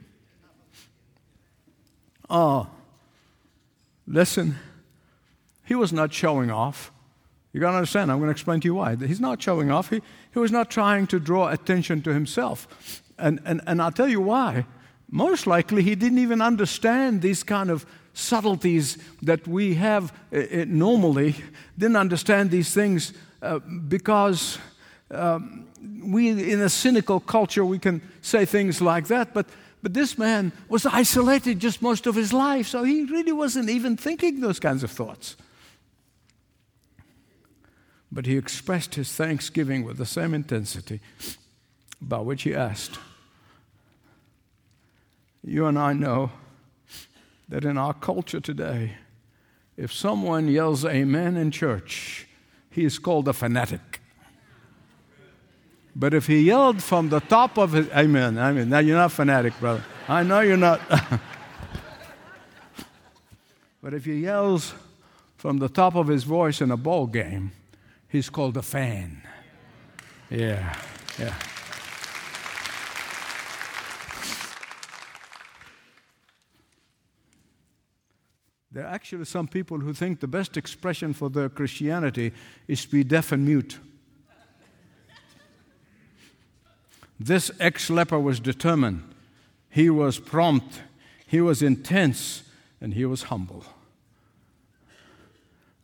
Oh, 2.31 2.69
listen, 4.07 4.61
he 5.65 5.75
was 5.75 5.93
not 5.93 6.13
showing 6.13 6.53
off. 6.53 6.93
You 7.53 7.61
got 7.61 7.73
to 7.73 7.77
understand, 7.77 8.11
I'm 8.11 8.19
going 8.19 8.29
to 8.29 8.33
explain 8.33 8.61
to 8.61 8.69
you 8.69 8.75
why. 8.75 8.97
He's 8.97 9.21
not 9.21 9.43
showing 9.43 9.71
off. 9.71 9.91
He, 9.91 10.01
he 10.33 10.39
was 10.39 10.51
not 10.51 10.71
trying 10.71 11.07
to 11.09 11.21
draw 11.21 11.49
attention 11.49 12.03
to 12.03 12.13
himself. 12.13 13.03
And, 13.19 13.41
and, 13.45 13.61
and 13.67 13.83
I'll 13.83 13.93
tell 13.93 14.09
you 14.09 14.21
why. 14.21 14.65
Most 15.11 15.47
likely, 15.47 15.83
he 15.83 15.95
didn't 15.95 16.19
even 16.19 16.41
understand 16.41 17.21
these 17.21 17.43
kind 17.43 17.71
of 17.71 17.85
subtleties 18.15 18.97
that 19.21 19.47
we 19.47 19.75
have 19.75 20.13
uh, 20.33 20.65
normally. 20.67 21.37
Didn't 21.77 21.97
understand 21.97 22.51
these 22.51 22.73
things 22.73 23.13
uh, 23.43 23.59
because 23.59 24.59
um, 25.11 25.67
we, 26.03 26.29
in 26.29 26.61
a 26.61 26.71
cynical 26.71 27.21
culture, 27.21 27.65
we 27.65 27.79
can 27.79 28.01
say 28.23 28.47
things 28.47 28.81
like 28.81 29.09
that. 29.09 29.35
But 29.35 29.47
but 29.83 29.95
this 29.95 30.17
man 30.17 30.53
was 30.69 30.87
isolated 30.87 31.59
just 31.59 31.83
most 31.83 32.07
of 32.07 32.15
his 32.15 32.33
life, 32.33 32.69
so 32.69 32.85
he 32.85 33.03
really 33.03 33.33
wasn't 33.33 33.69
even 33.69 33.97
thinking 33.97 34.41
those 34.41 34.61
kinds 34.61 34.85
of 34.85 34.93
thoughts. 34.93 35.37
But 38.13 38.27
he 38.27 38.37
expressed 38.37 38.95
his 38.95 39.11
thanksgiving 39.11 39.85
with 39.85 39.97
the 39.97 40.05
same 40.05 40.35
intensity 40.35 41.01
by 42.01 42.19
which 42.19 42.43
he 42.43 42.55
asked. 42.55 42.99
You 45.43 45.65
and 45.67 45.79
I 45.79 45.95
know 45.95 46.31
that 47.49 47.65
in 47.65 47.79
our 47.79 47.95
culture 47.95 48.41
today, 48.41 48.97
if 49.79 49.93
someone 49.93 50.47
yells 50.47 50.85
amen 50.85 51.39
in 51.39 51.51
church, 51.51 52.27
he 52.71 52.85
is 52.85 52.99
called 52.99 53.29
a 53.29 53.33
fanatic. 53.33 54.01
But 55.97 56.13
if 56.13 56.27
he 56.27 56.41
yelled 56.41 56.83
from 56.83 57.09
the 57.09 57.21
top 57.21 57.59
of 57.59 57.73
his, 57.73 57.89
amen, 57.91 58.39
I 58.39 58.53
mean, 58.53 58.69
Now 58.69 58.79
you're 58.79 58.97
not 58.97 59.13
fanatic, 59.13 59.59
brother. 59.59 59.85
I 60.09 60.23
know 60.23 60.41
you're 60.41 60.57
not. 60.57 60.81
but 63.83 63.95
if 63.95 64.05
he 64.05 64.21
yells 64.21 64.75
from 65.37 65.59
the 65.59 65.69
top 65.69 65.95
of 65.95 66.09
his 66.09 66.25
voice 66.25 66.61
in 66.61 66.71
a 66.71 66.77
ball 66.77 67.07
game, 67.07 67.53
he's 68.13 68.29
called 68.29 68.59
a 68.59 68.63
fan. 68.63 69.23
Yeah, 70.31 70.77
yeah. 71.19 71.35
There 78.71 78.85
are 78.85 78.95
actually 78.95 79.25
some 79.25 79.49
people 79.49 79.81
who 79.81 79.93
think 79.93 80.21
the 80.21 80.27
best 80.27 80.57
expression 80.57 81.13
for 81.13 81.29
their 81.29 81.49
Christianity 81.49 82.33
is 82.69 82.85
to 82.85 82.91
be 82.91 83.05
deaf 83.05 83.33
and 83.33 83.45
mute. 83.45 83.79
This 87.21 87.51
ex 87.61 87.91
leper 87.91 88.19
was 88.19 88.41
determined, 88.41 89.03
he 89.71 89.89
was 89.91 90.19
prompt, 90.19 90.83
he 91.27 91.41
was 91.41 91.63
intense, 91.63 92.43
and 92.81 92.95
he 92.95 93.05
was 93.05 93.25
humble. 93.25 93.65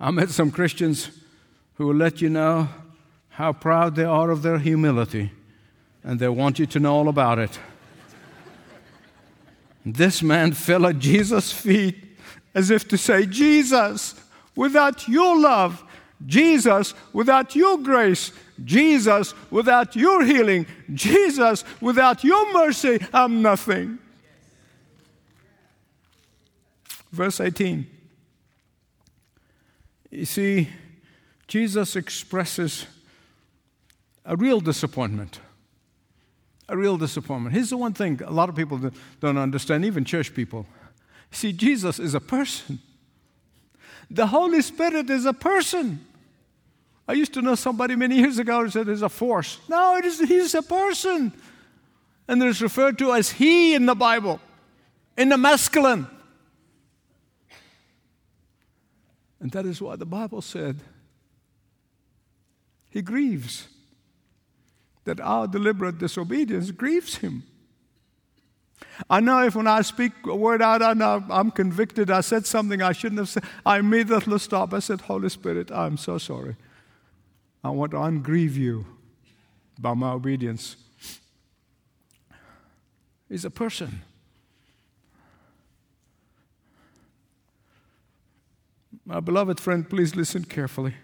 I 0.00 0.10
met 0.10 0.30
some 0.30 0.50
Christians 0.50 1.10
who 1.78 1.86
will 1.86 1.94
let 1.94 2.20
you 2.20 2.28
know 2.28 2.68
how 3.28 3.52
proud 3.52 3.94
they 3.94 4.04
are 4.04 4.32
of 4.32 4.42
their 4.42 4.58
humility, 4.58 5.30
and 6.02 6.18
they 6.18 6.28
want 6.28 6.58
you 6.58 6.66
to 6.66 6.80
know 6.80 6.92
all 6.92 7.08
about 7.08 7.38
it. 7.38 7.56
this 9.86 10.20
man 10.20 10.52
fell 10.52 10.86
at 10.86 10.98
Jesus' 10.98 11.52
feet 11.52 11.94
as 12.52 12.70
if 12.70 12.88
to 12.88 12.98
say, 12.98 13.26
Jesus, 13.26 14.16
without 14.56 15.06
your 15.08 15.38
love, 15.38 15.84
Jesus, 16.26 16.94
without 17.12 17.54
your 17.54 17.78
grace, 17.78 18.32
Jesus, 18.64 19.32
without 19.48 19.94
your 19.94 20.24
healing, 20.24 20.66
Jesus, 20.92 21.62
without 21.80 22.24
your 22.24 22.52
mercy, 22.52 22.98
I'm 23.14 23.40
nothing. 23.40 24.00
Verse 27.12 27.40
18. 27.40 27.86
You 30.10 30.24
see, 30.24 30.68
Jesus 31.48 31.96
expresses 31.96 32.86
a 34.24 34.36
real 34.36 34.60
disappointment. 34.60 35.40
A 36.68 36.76
real 36.76 36.98
disappointment. 36.98 37.54
Here's 37.54 37.70
the 37.70 37.78
one 37.78 37.94
thing 37.94 38.20
a 38.22 38.30
lot 38.30 38.50
of 38.50 38.54
people 38.54 38.78
don't 39.20 39.38
understand, 39.38 39.86
even 39.86 40.04
church 40.04 40.34
people. 40.34 40.66
See, 41.30 41.52
Jesus 41.52 41.98
is 41.98 42.14
a 42.14 42.20
person. 42.20 42.78
The 44.10 44.26
Holy 44.26 44.62
Spirit 44.62 45.10
is 45.10 45.24
a 45.24 45.32
person. 45.32 46.04
I 47.06 47.14
used 47.14 47.32
to 47.34 47.42
know 47.42 47.54
somebody 47.54 47.96
many 47.96 48.16
years 48.16 48.38
ago 48.38 48.62
who 48.62 48.70
said 48.70 48.88
it's 48.88 49.00
a 49.00 49.08
force. 49.08 49.58
No, 49.68 49.96
it 49.96 50.04
is, 50.04 50.20
he's 50.20 50.54
a 50.54 50.62
person. 50.62 51.32
And 52.26 52.42
it's 52.42 52.60
referred 52.60 52.98
to 52.98 53.14
as 53.14 53.30
he 53.30 53.74
in 53.74 53.86
the 53.86 53.94
Bible, 53.94 54.40
in 55.16 55.30
the 55.30 55.38
masculine. 55.38 56.06
And 59.40 59.50
that 59.52 59.64
is 59.64 59.80
why 59.80 59.96
the 59.96 60.04
Bible 60.04 60.42
said 60.42 60.80
he 62.90 63.02
grieves, 63.02 63.68
that 65.04 65.20
our 65.20 65.46
deliberate 65.46 65.98
disobedience 65.98 66.70
grieves 66.70 67.16
him. 67.16 67.44
I 69.10 69.20
know 69.20 69.44
if 69.44 69.54
when 69.54 69.66
I 69.66 69.82
speak 69.82 70.12
a 70.24 70.36
word 70.36 70.62
out, 70.62 70.82
I 70.82 70.92
know 70.92 71.24
I'm 71.30 71.50
convicted, 71.50 72.10
I 72.10 72.20
said 72.20 72.46
something 72.46 72.82
I 72.82 72.92
shouldn't 72.92 73.18
have 73.18 73.28
said, 73.28 73.44
I 73.64 73.78
immediately 73.78 74.38
stop. 74.38 74.72
I 74.72 74.78
said, 74.78 75.02
Holy 75.02 75.28
Spirit, 75.28 75.70
I'm 75.70 75.96
so 75.96 76.18
sorry. 76.18 76.56
I 77.62 77.70
want 77.70 77.92
to 77.92 77.98
ungrieve 77.98 78.54
you 78.54 78.86
by 79.78 79.94
my 79.94 80.12
obedience. 80.12 80.76
He's 83.28 83.44
a 83.44 83.50
person. 83.50 84.02
My 89.04 89.20
beloved 89.20 89.58
friend, 89.58 89.88
please 89.88 90.14
listen 90.14 90.44
carefully. 90.44 90.94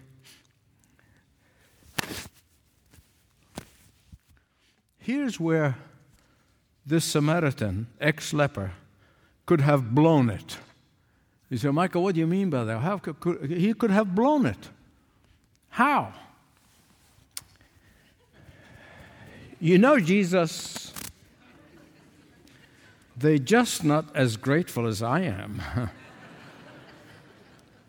Here's 5.05 5.39
where 5.39 5.77
this 6.83 7.05
Samaritan, 7.05 7.85
ex 8.01 8.33
leper, 8.33 8.71
could 9.45 9.61
have 9.61 9.93
blown 9.93 10.31
it. 10.31 10.57
You 11.47 11.59
say, 11.59 11.69
Michael, 11.69 12.01
what 12.01 12.15
do 12.15 12.21
you 12.21 12.25
mean 12.25 12.49
by 12.49 12.63
that? 12.63 12.79
How 12.79 12.97
could, 12.97 13.19
could, 13.19 13.51
he 13.51 13.75
could 13.75 13.91
have 13.91 14.15
blown 14.15 14.47
it. 14.47 14.69
How? 15.69 16.11
You 19.59 19.77
know, 19.77 19.99
Jesus, 19.99 20.91
they're 23.15 23.37
just 23.37 23.83
not 23.83 24.05
as 24.15 24.37
grateful 24.37 24.87
as 24.87 25.03
I 25.03 25.19
am. 25.19 25.61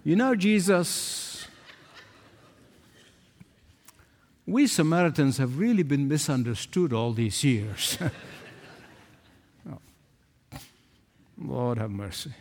you 0.04 0.16
know, 0.16 0.34
Jesus, 0.34 1.25
we 4.46 4.66
Samaritans 4.68 5.38
have 5.38 5.58
really 5.58 5.82
been 5.82 6.06
misunderstood 6.06 6.92
all 6.92 7.12
these 7.12 7.42
years. 7.44 7.98
Oh, 9.68 10.58
Lord 11.36 11.78
have 11.78 11.90
mercy. 11.90 12.32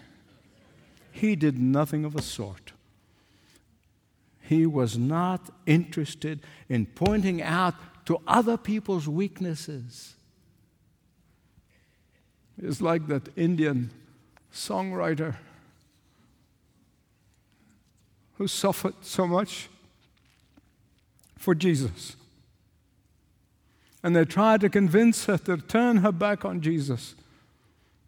He 1.12 1.36
did 1.36 1.58
nothing 1.58 2.06
of 2.06 2.16
a 2.16 2.22
sort. 2.22 2.72
He 4.42 4.68
was 4.68 4.96
not 4.98 5.50
interested 5.66 6.42
in 6.70 6.86
pointing 6.86 7.42
out 7.42 7.74
to 8.06 8.20
other 8.28 8.58
people's 8.58 9.08
weaknesses. 9.08 10.14
It's 12.62 12.80
like 12.80 13.08
that 13.08 13.30
Indian 13.36 13.90
songwriter 14.54 15.38
who 18.38 18.48
suffered 18.48 18.94
so 19.02 19.26
much 19.26 19.70
for 21.46 21.54
Jesus. 21.54 22.16
And 24.04 24.16
they 24.16 24.26
tried 24.26 24.62
to 24.62 24.70
convince 24.70 25.26
her 25.26 25.38
to 25.38 25.58
turn 25.58 25.98
her 25.98 26.12
back 26.12 26.44
on 26.44 26.60
Jesus. 26.60 27.14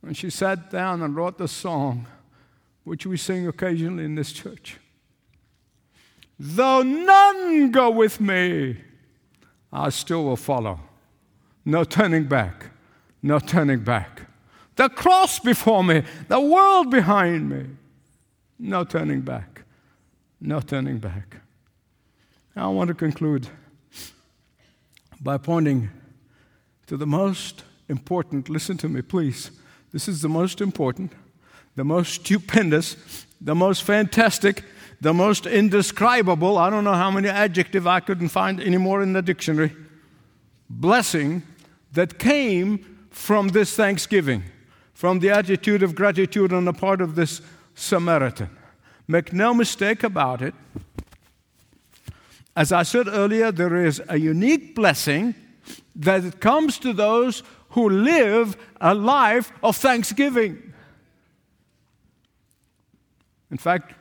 And 0.01 0.17
she 0.17 0.31
sat 0.31 0.71
down 0.71 1.03
and 1.03 1.15
wrote 1.15 1.37
the 1.37 1.47
song, 1.47 2.07
which 2.83 3.05
we 3.05 3.15
sing 3.15 3.47
occasionally 3.47 4.05
in 4.05 4.15
this 4.15 4.31
church. 4.33 4.77
Though 6.39 6.81
none 6.81 7.71
go 7.71 7.91
with 7.91 8.19
me, 8.19 8.77
I 9.71 9.89
still 9.89 10.23
will 10.23 10.35
follow. 10.35 10.79
No 11.63 11.83
turning 11.83 12.25
back, 12.25 12.71
no 13.21 13.37
turning 13.37 13.83
back. 13.83 14.21
The 14.77 14.89
cross 14.89 15.39
before 15.39 15.83
me, 15.83 16.03
the 16.27 16.39
world 16.39 16.89
behind 16.89 17.49
me. 17.49 17.65
No 18.57 18.83
turning 18.83 19.21
back, 19.21 19.61
no 20.41 20.59
turning 20.59 20.97
back. 20.97 21.37
I 22.57 22.67
want 22.67 22.87
to 22.87 22.95
conclude 22.95 23.47
by 25.21 25.37
pointing 25.37 25.89
to 26.87 26.97
the 26.97 27.05
most 27.05 27.63
important, 27.87 28.49
listen 28.49 28.77
to 28.77 28.89
me, 28.89 29.03
please 29.03 29.51
this 29.91 30.07
is 30.07 30.21
the 30.21 30.29
most 30.29 30.59
important, 30.59 31.13
the 31.75 31.83
most 31.83 32.13
stupendous, 32.15 33.25
the 33.39 33.55
most 33.55 33.83
fantastic, 33.83 34.63
the 34.99 35.13
most 35.13 35.45
indescribable. 35.45 36.57
I 36.57 36.69
don't 36.69 36.83
know 36.83 36.93
how 36.93 37.11
many 37.11 37.29
adjectives 37.29 37.85
I 37.85 37.99
couldn't 37.99 38.29
find 38.29 38.59
anymore 38.59 39.01
in 39.01 39.13
the 39.13 39.21
dictionary. 39.21 39.73
Blessing 40.69 41.43
that 41.93 42.19
came 42.19 43.07
from 43.11 43.49
this 43.49 43.75
thanksgiving, 43.75 44.43
from 44.93 45.19
the 45.19 45.29
attitude 45.29 45.83
of 45.83 45.95
gratitude 45.95 46.51
on 46.51 46.65
the 46.65 46.73
part 46.73 47.01
of 47.01 47.15
this 47.15 47.41
Samaritan. 47.75 48.49
Make 49.07 49.31
no 49.31 49.53
mistake 49.53 50.03
about 50.03 50.41
it. 50.41 50.53
As 52.57 52.71
I 52.71 52.81
said 52.81 53.07
earlier, 53.07 53.51
there 53.51 53.85
is 53.85 54.01
a 54.09 54.17
unique 54.17 54.73
blessing 54.73 55.35
that 55.95 56.39
comes 56.39 56.79
to 56.79 56.91
those 56.91 57.43
who 57.69 57.87
live 57.87 58.57
a 58.81 58.95
life 58.95 59.51
of 59.61 59.75
thanksgiving. 59.75 60.73
In 63.51 63.59
fact, 63.59 63.93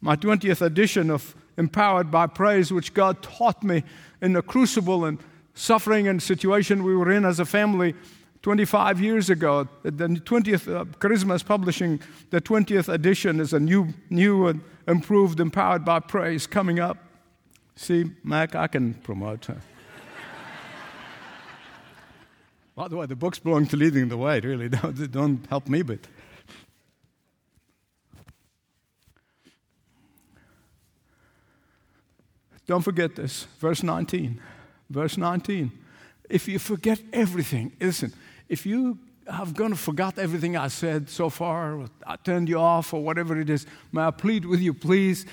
my 0.00 0.14
20th 0.14 0.62
edition 0.62 1.10
of 1.10 1.34
Empowered 1.56 2.08
by 2.08 2.28
Praise, 2.28 2.70
which 2.72 2.94
God 2.94 3.20
taught 3.20 3.64
me 3.64 3.82
in 4.22 4.32
the 4.32 4.42
crucible 4.42 5.04
and 5.04 5.18
suffering 5.54 6.06
and 6.06 6.22
situation 6.22 6.84
we 6.84 6.94
were 6.94 7.10
in 7.10 7.24
as 7.24 7.40
a 7.40 7.44
family 7.44 7.96
25 8.42 9.00
years 9.00 9.28
ago. 9.28 9.66
The 9.82 9.90
20th, 9.90 10.72
uh, 10.72 10.84
Charisma 11.00 11.34
is 11.34 11.42
publishing 11.42 11.98
the 12.30 12.40
20th 12.40 12.88
edition 12.88 13.40
is 13.40 13.52
a 13.52 13.58
new, 13.58 13.88
new 14.08 14.46
and 14.46 14.60
improved 14.86 15.40
Empowered 15.40 15.84
by 15.84 15.98
Praise 15.98 16.46
coming 16.46 16.78
up. 16.78 17.07
See, 17.78 18.10
Mac, 18.24 18.56
I 18.56 18.66
can 18.66 18.94
promote 18.94 19.44
her. 19.44 19.60
By 22.74 22.88
the 22.88 22.96
way, 22.96 23.06
the 23.06 23.14
books 23.14 23.38
belong 23.38 23.66
to 23.66 23.76
leading 23.76 24.08
the 24.08 24.16
way, 24.16 24.40
really. 24.40 24.68
Don't, 24.68 25.12
don't 25.12 25.46
help 25.46 25.68
me, 25.68 25.82
but. 25.82 26.00
Don't 32.66 32.82
forget 32.82 33.14
this. 33.14 33.44
Verse 33.60 33.84
19. 33.84 34.40
Verse 34.90 35.16
19. 35.16 35.70
if 36.28 36.48
you 36.48 36.58
forget 36.58 37.00
everything, 37.12 37.72
listen, 37.80 38.12
if 38.48 38.66
you 38.66 38.98
have 39.30 39.54
gone 39.54 39.70
and 39.70 39.78
forgot 39.78 40.18
everything 40.18 40.56
I 40.56 40.66
said 40.66 41.08
so 41.08 41.30
far, 41.30 41.84
I 42.04 42.16
turned 42.16 42.48
you 42.48 42.58
off 42.58 42.92
or 42.92 43.04
whatever 43.04 43.40
it 43.40 43.48
is, 43.48 43.66
may 43.92 44.02
I 44.02 44.10
plead 44.10 44.44
with 44.44 44.60
you, 44.60 44.74
please 44.74 45.26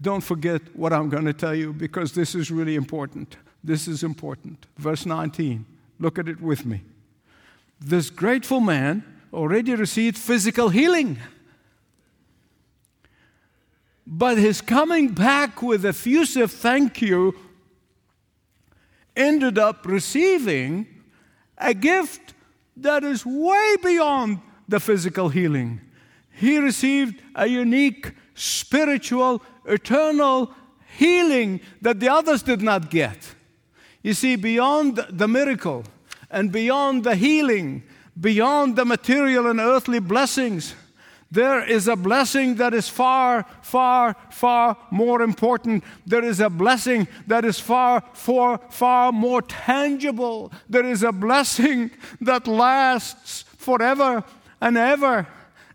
don't 0.00 0.20
forget 0.20 0.62
what 0.76 0.92
I'm 0.92 1.08
going 1.08 1.24
to 1.24 1.32
tell 1.32 1.54
you 1.54 1.72
because 1.72 2.12
this 2.12 2.34
is 2.34 2.50
really 2.50 2.76
important. 2.76 3.36
This 3.64 3.88
is 3.88 4.02
important. 4.02 4.66
Verse 4.76 5.04
19, 5.04 5.66
look 5.98 6.18
at 6.18 6.28
it 6.28 6.40
with 6.40 6.64
me. 6.64 6.82
This 7.80 8.10
grateful 8.10 8.60
man 8.60 9.04
already 9.32 9.74
received 9.74 10.16
physical 10.16 10.68
healing. 10.68 11.18
But 14.06 14.38
his 14.38 14.60
coming 14.60 15.08
back 15.08 15.62
with 15.62 15.84
effusive 15.84 16.50
thank 16.50 17.02
you 17.02 17.34
ended 19.16 19.58
up 19.58 19.84
receiving 19.84 20.86
a 21.58 21.74
gift 21.74 22.34
that 22.76 23.02
is 23.02 23.26
way 23.26 23.76
beyond 23.82 24.38
the 24.68 24.80
physical 24.80 25.28
healing. 25.28 25.80
He 26.30 26.58
received 26.58 27.20
a 27.34 27.48
unique 27.48 28.12
spiritual, 28.34 29.42
eternal 29.68 30.52
healing 30.96 31.60
that 31.82 32.00
the 32.00 32.08
others 32.08 32.42
did 32.42 32.62
not 32.62 32.90
get. 32.90 33.34
You 34.02 34.14
see, 34.14 34.36
beyond 34.36 35.04
the 35.10 35.28
miracle 35.28 35.84
and 36.30 36.50
beyond 36.50 37.04
the 37.04 37.14
healing, 37.14 37.82
beyond 38.18 38.76
the 38.76 38.84
material 38.84 39.46
and 39.46 39.60
earthly 39.60 40.00
blessings, 40.00 40.74
there 41.30 41.62
is 41.62 41.88
a 41.88 41.96
blessing 41.96 42.54
that 42.54 42.72
is 42.72 42.88
far, 42.88 43.44
far, 43.60 44.16
far 44.30 44.78
more 44.90 45.20
important. 45.20 45.84
There 46.06 46.24
is 46.24 46.40
a 46.40 46.48
blessing 46.48 47.06
that 47.26 47.44
is 47.44 47.60
far, 47.60 48.02
far, 48.14 48.60
far 48.70 49.12
more 49.12 49.42
tangible. 49.42 50.50
There 50.70 50.86
is 50.86 51.02
a 51.02 51.12
blessing 51.12 51.90
that 52.22 52.46
lasts 52.46 53.44
forever 53.58 54.24
and 54.60 54.78
ever. 54.78 55.26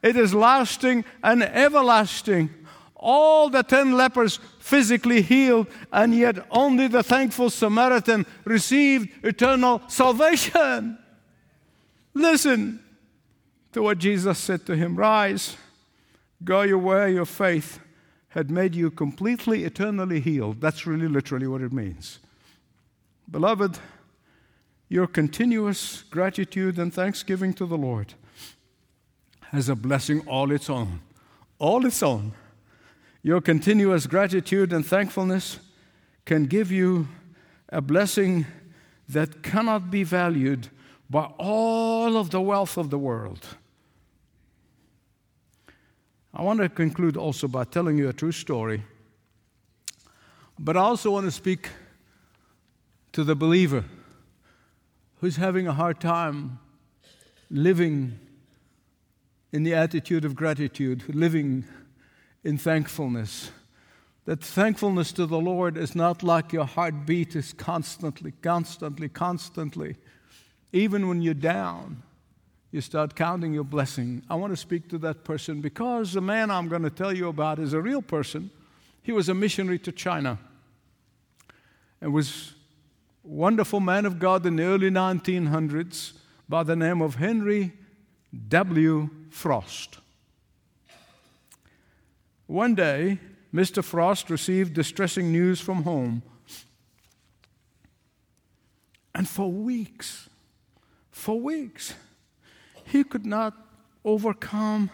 It 0.01 0.17
is 0.17 0.33
lasting 0.33 1.05
and 1.23 1.43
everlasting. 1.43 2.49
All 3.05 3.49
the 3.49 3.63
ten 3.63 3.91
lepers 3.91 4.39
physically 4.59 5.21
healed, 5.21 5.67
and 5.91 6.15
yet 6.15 6.47
only 6.49 6.87
the 6.87 7.03
thankful 7.03 7.49
Samaritan 7.49 8.25
received 8.45 9.09
eternal 9.25 9.81
salvation. 9.89 10.97
Listen, 12.13 12.79
to 13.73 13.81
what 13.81 13.97
Jesus 13.97 14.39
said 14.39 14.65
to 14.67 14.75
him 14.77 14.95
Rise, 14.95 15.57
go 16.45 16.61
your 16.61 16.77
way, 16.77 17.13
your 17.13 17.25
faith 17.25 17.79
had 18.29 18.49
made 18.49 18.73
you 18.73 18.89
completely, 18.89 19.65
eternally 19.65 20.21
healed. 20.21 20.61
That's 20.61 20.87
really 20.87 21.09
literally 21.09 21.47
what 21.47 21.61
it 21.61 21.73
means. 21.73 22.19
Beloved, 23.29 23.79
your 24.87 25.07
continuous 25.07 26.03
gratitude 26.03 26.79
and 26.79 26.93
thanksgiving 26.93 27.53
to 27.55 27.65
the 27.65 27.77
Lord 27.77 28.13
has 29.51 29.67
a 29.67 29.75
blessing 29.75 30.25
all 30.25 30.51
its 30.51 30.69
own. 30.69 31.01
All 31.59 31.85
its 31.85 32.01
own. 32.01 32.31
Your 33.25 33.39
continuous 33.39 34.05
gratitude 34.05 34.73
and 34.73 34.85
thankfulness 34.85 35.59
can 36.25 36.45
give 36.45 36.73
you 36.73 37.07
a 37.69 37.81
blessing 37.81 38.45
that 39.07 39.41
cannot 39.41 39.89
be 39.89 40.03
valued 40.03 40.67
by 41.09 41.31
all 41.37 42.17
of 42.17 42.31
the 42.31 42.41
wealth 42.41 42.77
of 42.77 42.89
the 42.89 42.97
world. 42.97 43.47
I 46.33 46.41
want 46.41 46.59
to 46.59 46.67
conclude 46.67 47.15
also 47.15 47.47
by 47.47 47.63
telling 47.63 47.97
you 47.97 48.09
a 48.09 48.13
true 48.13 48.33
story. 48.33 48.83
But 50.59 50.75
I 50.75 50.81
also 50.81 51.11
want 51.11 51.25
to 51.25 51.31
speak 51.31 51.69
to 53.13 53.23
the 53.23 53.35
believer 53.35 53.85
who's 55.21 55.37
having 55.37 55.65
a 55.65 55.73
hard 55.73 56.01
time 56.01 56.59
living 57.49 58.19
in 59.53 59.63
the 59.63 59.75
attitude 59.75 60.25
of 60.25 60.35
gratitude, 60.35 61.15
living 61.15 61.63
in 62.43 62.57
thankfulness. 62.57 63.51
That 64.25 64.41
thankfulness 64.41 65.11
to 65.13 65.25
the 65.25 65.39
Lord 65.39 65.77
is 65.77 65.95
not 65.95 66.23
like 66.23 66.53
your 66.53 66.65
heartbeat 66.65 67.35
is 67.35 67.53
constantly, 67.53 68.33
constantly, 68.41 69.09
constantly, 69.09 69.97
even 70.71 71.07
when 71.07 71.21
you're 71.21 71.33
down 71.33 72.03
you 72.73 72.81
start 72.81 73.15
counting 73.15 73.53
your 73.53 73.63
blessing. 73.63 74.23
I 74.27 74.33
want 74.33 74.51
to 74.51 74.57
speak 74.57 74.89
to 74.89 74.97
that 74.97 75.23
person 75.23 75.61
because 75.61 76.13
the 76.13 76.21
man 76.21 76.49
I'm 76.49 76.67
going 76.69 76.81
to 76.81 76.89
tell 76.89 77.15
you 77.15 77.27
about 77.27 77.59
is 77.59 77.73
a 77.73 77.79
real 77.79 78.01
person. 78.01 78.49
He 79.03 79.11
was 79.11 79.29
a 79.29 79.35
missionary 79.35 79.77
to 79.79 79.91
China 79.91 80.39
and 82.01 82.11
was 82.11 82.55
a 83.23 83.27
wonderful 83.27 83.79
man 83.79 84.07
of 84.07 84.17
God 84.17 84.43
in 84.47 84.55
the 84.55 84.63
early 84.63 84.89
1900s 84.89 86.13
by 86.49 86.63
the 86.63 86.75
name 86.75 87.03
of 87.03 87.15
Henry 87.15 87.73
W. 88.47 89.07
Frost. 89.29 89.99
One 92.47 92.75
day, 92.75 93.19
Mr. 93.53 93.83
Frost 93.83 94.29
received 94.29 94.73
distressing 94.73 95.31
news 95.31 95.61
from 95.61 95.83
home. 95.83 96.23
And 99.15 99.27
for 99.27 99.51
weeks, 99.51 100.29
for 101.11 101.39
weeks, 101.39 101.93
he 102.85 103.03
could 103.03 103.25
not 103.25 103.53
overcome 104.03 104.89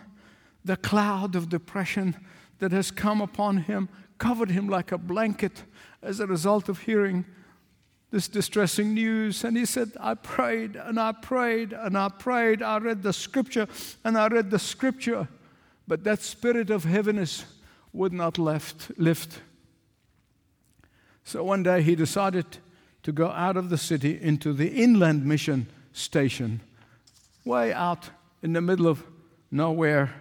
the 0.63 0.75
cloud 0.75 1.35
of 1.35 1.49
depression 1.49 2.15
that 2.59 2.71
has 2.71 2.91
come 2.91 3.21
upon 3.21 3.57
him, 3.57 3.89
covered 4.17 4.51
him 4.51 4.67
like 4.67 4.91
a 4.91 4.97
blanket 4.97 5.63
as 6.01 6.19
a 6.19 6.27
result 6.27 6.69
of 6.69 6.79
hearing 6.79 7.25
this 8.11 8.27
distressing 8.27 8.93
news. 8.93 9.43
And 9.43 9.55
he 9.55 9.65
said, 9.65 9.91
I 9.99 10.15
prayed 10.15 10.75
and 10.75 10.99
I 10.99 11.13
prayed 11.13 11.73
and 11.73 11.97
I 11.97 12.09
prayed. 12.09 12.61
I 12.61 12.77
read 12.77 13.03
the 13.03 13.13
scripture 13.13 13.67
and 14.03 14.17
I 14.17 14.27
read 14.27 14.51
the 14.51 14.59
scripture, 14.59 15.27
but 15.89 16.03
that 16.03 16.21
spirit 16.21 16.69
of 16.69 16.83
heaviness 16.83 17.45
would 17.93 18.13
not 18.13 18.37
left, 18.37 18.91
lift. 18.99 19.41
So 21.23 21.43
one 21.43 21.63
day 21.63 21.81
he 21.81 21.95
decided 21.95 22.45
to 23.01 23.11
go 23.11 23.29
out 23.29 23.57
of 23.57 23.71
the 23.71 23.77
city 23.77 24.21
into 24.21 24.53
the 24.53 24.69
inland 24.69 25.25
mission 25.25 25.65
station 25.91 26.61
way 27.43 27.73
out 27.73 28.11
in 28.43 28.53
the 28.53 28.61
middle 28.61 28.85
of 28.85 29.03
nowhere. 29.49 30.13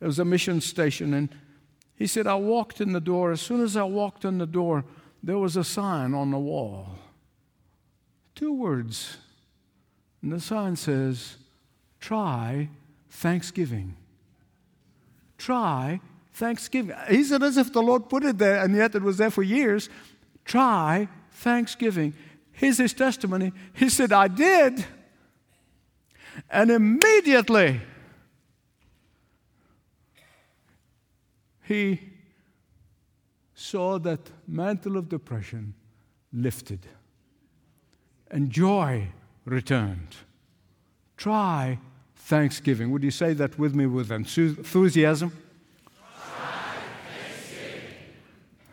There 0.00 0.08
was 0.08 0.18
a 0.18 0.24
mission 0.24 0.60
station, 0.60 1.14
and 1.14 1.28
he 1.94 2.08
said, 2.08 2.26
I 2.26 2.34
walked 2.34 2.80
in 2.80 2.92
the 2.92 3.00
door. 3.00 3.30
As 3.30 3.40
soon 3.40 3.62
as 3.62 3.76
I 3.76 3.84
walked 3.84 4.24
in 4.24 4.38
the 4.38 4.46
door, 4.46 4.84
there 5.22 5.38
was 5.38 5.56
a 5.56 5.62
sign 5.62 6.12
on 6.12 6.32
the 6.32 6.38
wall. 6.40 6.88
Two 8.34 8.52
words. 8.52 9.18
And 10.22 10.32
the 10.32 10.40
sign 10.40 10.74
says, 10.74 11.36
Try 12.00 12.68
Thanksgiving. 13.08 13.94
Try 15.38 16.00
Thanksgiving. 16.32 16.96
He 17.08 17.24
said, 17.24 17.42
as 17.42 17.56
if 17.56 17.72
the 17.72 17.82
Lord 17.82 18.08
put 18.08 18.24
it 18.24 18.38
there, 18.38 18.62
and 18.62 18.74
yet 18.74 18.94
it 18.94 19.02
was 19.02 19.18
there 19.18 19.30
for 19.30 19.42
years. 19.42 19.88
Try 20.44 21.08
Thanksgiving. 21.30 22.14
Here's 22.52 22.78
his 22.78 22.92
testimony. 22.92 23.52
He 23.72 23.88
said, 23.88 24.12
I 24.12 24.28
did. 24.28 24.84
And 26.50 26.70
immediately 26.70 27.80
he 31.62 32.00
saw 33.54 33.98
that 34.00 34.20
mantle 34.46 34.96
of 34.96 35.08
depression 35.08 35.74
lifted 36.32 36.80
and 38.30 38.50
joy 38.50 39.08
returned. 39.44 40.16
Try 41.16 41.78
thanksgiving. 42.24 42.90
Would 42.90 43.02
you 43.02 43.10
say 43.10 43.34
that 43.34 43.58
with 43.58 43.74
me 43.74 43.84
with 43.84 44.10
enthusiasm? 44.10 45.30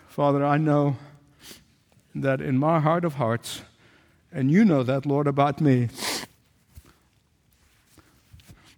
Father, 0.07 0.45
I 0.45 0.57
know 0.57 0.95
that 2.15 2.39
in 2.39 2.57
my 2.57 2.79
heart 2.79 3.03
of 3.03 3.15
hearts, 3.15 3.61
and 4.31 4.49
you 4.49 4.63
know 4.63 4.83
that, 4.83 5.05
Lord, 5.05 5.27
about 5.27 5.59
me, 5.59 5.89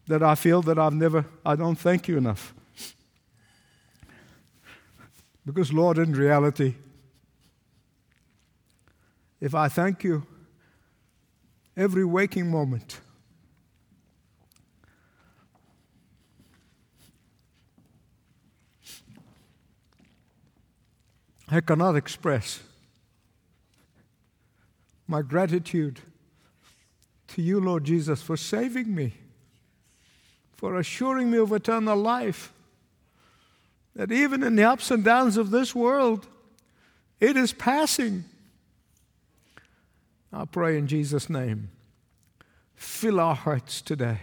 that 0.08 0.24
I 0.24 0.34
feel 0.34 0.64
that 0.64 0.80
I've 0.80 0.94
never, 0.94 1.26
I 1.46 1.56
don't 1.56 1.78
thank 1.78 2.08
you 2.08 2.18
enough. 2.18 2.54
Because, 5.46 5.72
Lord, 5.72 6.00
in 6.00 6.14
reality, 6.14 6.76
if 9.40 9.54
I 9.54 9.68
thank 9.68 10.04
you 10.04 10.26
every 11.78 12.06
waking 12.06 12.50
moment, 12.50 13.02
I 21.54 21.62
cannot 21.62 21.96
express 21.96 22.62
my 25.08 25.22
gratitude 25.22 26.00
to 27.28 27.42
you, 27.42 27.60
Lord 27.60 27.84
Jesus, 27.84 28.22
for 28.22 28.38
saving 28.38 28.94
me 28.94 29.14
for 30.64 30.78
assuring 30.78 31.30
me 31.30 31.38
of 31.40 31.52
eternal 31.52 31.98
life. 31.98 32.54
That 33.98 34.14
even 34.14 34.44
in 34.44 34.56
the 34.56 34.64
ups 34.64 34.92
and 34.92 35.04
downs 35.04 35.36
of 35.36 35.52
this 35.52 35.76
world, 35.76 36.26
it 37.20 37.36
is 37.36 37.52
passing. 37.52 38.24
I 40.32 40.46
pray 40.46 40.78
in 40.78 40.88
Jesus' 40.88 41.30
name, 41.30 41.70
fill 42.76 43.20
our 43.20 43.36
hearts 43.36 43.82
today 43.82 44.20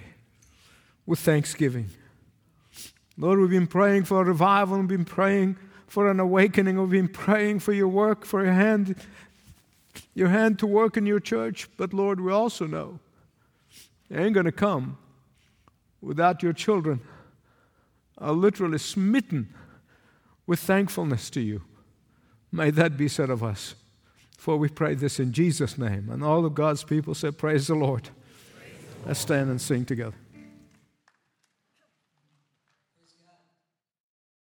with 1.04 1.18
thanksgiving. 1.18 1.90
Lord, 3.18 3.38
we've 3.38 3.50
been 3.50 3.66
praying 3.66 4.04
for 4.04 4.22
a 4.22 4.24
revival, 4.24 4.78
we've 4.78 4.88
been 4.88 5.04
praying 5.04 5.58
for 5.90 6.08
an 6.08 6.20
awakening, 6.20 6.80
we've 6.80 6.88
been 6.88 7.08
praying 7.08 7.58
for 7.58 7.72
your 7.72 7.88
work, 7.88 8.24
for 8.24 8.44
your 8.44 8.52
hand, 8.52 8.94
your 10.14 10.28
hand 10.28 10.60
to 10.60 10.66
work 10.66 10.96
in 10.96 11.04
your 11.04 11.18
church. 11.18 11.68
But 11.76 11.92
Lord, 11.92 12.20
we 12.20 12.30
also 12.30 12.64
know 12.64 13.00
it 14.08 14.20
ain't 14.20 14.34
going 14.34 14.46
to 14.46 14.52
come 14.52 14.98
without 16.00 16.44
your 16.44 16.52
children 16.52 17.00
are 18.18 18.30
literally 18.30 18.78
smitten 18.78 19.52
with 20.46 20.60
thankfulness 20.60 21.28
to 21.30 21.40
you. 21.40 21.62
May 22.52 22.70
that 22.70 22.96
be 22.96 23.08
said 23.08 23.28
of 23.28 23.42
us. 23.42 23.74
For 24.38 24.56
we 24.56 24.68
pray 24.68 24.94
this 24.94 25.18
in 25.18 25.32
Jesus' 25.32 25.76
name. 25.76 26.08
And 26.08 26.22
all 26.22 26.46
of 26.46 26.54
God's 26.54 26.84
people 26.84 27.16
said, 27.16 27.36
Praise 27.36 27.66
the 27.66 27.74
Lord. 27.74 28.10
Praise 28.56 29.06
Let's 29.06 29.20
stand 29.20 29.50
and 29.50 29.60
sing 29.60 29.84
together. 29.84 30.14